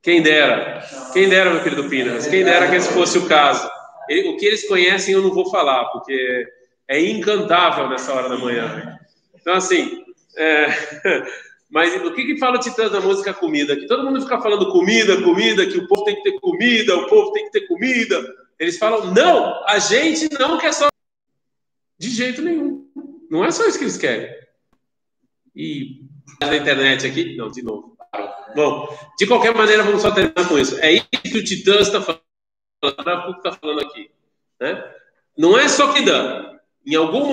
Quem 0.02 0.22
dera. 0.22 0.84
Quem 1.14 1.30
dera, 1.30 1.54
meu 1.54 1.64
querido 1.64 1.88
Pinas. 1.90 2.28
Quem 2.28 2.44
dera 2.44 2.70
que 2.70 2.76
esse 2.76 2.94
fosse 2.94 3.18
o 3.18 3.28
caso. 3.28 3.70
O 4.28 4.38
que 4.38 4.46
eles 4.46 4.68
conhecem 4.68 5.14
eu 5.14 5.22
não 5.22 5.34
vou 5.34 5.50
falar, 5.50 5.86
porque 5.86 6.48
é 6.88 7.00
encantável 7.00 7.88
nessa 7.88 8.14
hora 8.14 8.28
da 8.28 8.38
manhã. 8.38 9.00
Então, 9.36 9.54
assim, 9.54 10.04
é... 10.36 10.68
Mas 11.70 11.96
o 12.04 12.14
que, 12.14 12.26
que 12.26 12.38
fala 12.40 12.58
o 12.58 12.60
Titãs 12.60 12.92
da 12.92 13.00
música 13.00 13.34
comida? 13.34 13.76
Que 13.76 13.86
todo 13.86 14.04
mundo 14.04 14.22
fica 14.22 14.42
falando 14.42 14.72
comida, 14.72 15.22
comida, 15.22 15.68
que 15.68 15.78
o 15.78 15.88
povo 15.88 16.04
tem 16.04 16.16
que 16.16 16.24
ter 16.24 16.40
comida, 16.40 16.98
o 16.98 17.08
povo 17.08 17.32
tem 17.32 17.46
que 17.46 17.52
ter 17.52 17.68
comida. 17.68 18.36
Eles 18.58 18.78
falam, 18.78 19.14
não, 19.14 19.64
a 19.68 19.78
gente 19.78 20.28
não 20.40 20.58
quer 20.58 20.74
só. 20.74 20.88
De 21.98 22.10
jeito 22.10 22.42
nenhum. 22.42 22.90
Não 23.30 23.46
é 23.46 23.52
só 23.52 23.68
isso 23.68 23.78
que 23.78 23.84
eles 23.84 23.98
querem. 23.98 24.34
E 25.56 26.02
na 26.42 26.56
internet 26.56 27.06
aqui, 27.06 27.36
não, 27.36 27.52
de 27.52 27.62
novo. 27.62 27.96
Bom, 28.56 28.88
de 29.18 29.28
qualquer 29.28 29.54
maneira, 29.54 29.84
vamos 29.84 30.02
só 30.02 30.10
terminar 30.10 30.48
com 30.48 30.58
isso. 30.58 30.80
É 30.80 30.94
isso 30.94 31.08
que 31.22 31.38
o 31.38 31.44
Titãs 31.44 31.88
está 31.88 32.02
falando, 32.02 33.38
está 33.38 33.52
falando 33.52 33.82
aqui. 33.82 34.10
Né? 34.60 34.92
Não 35.38 35.58
é 35.58 35.68
só 35.68 35.94
que 35.94 36.02
dá. 36.02 36.60
Em 36.86 36.96
algum 36.96 37.28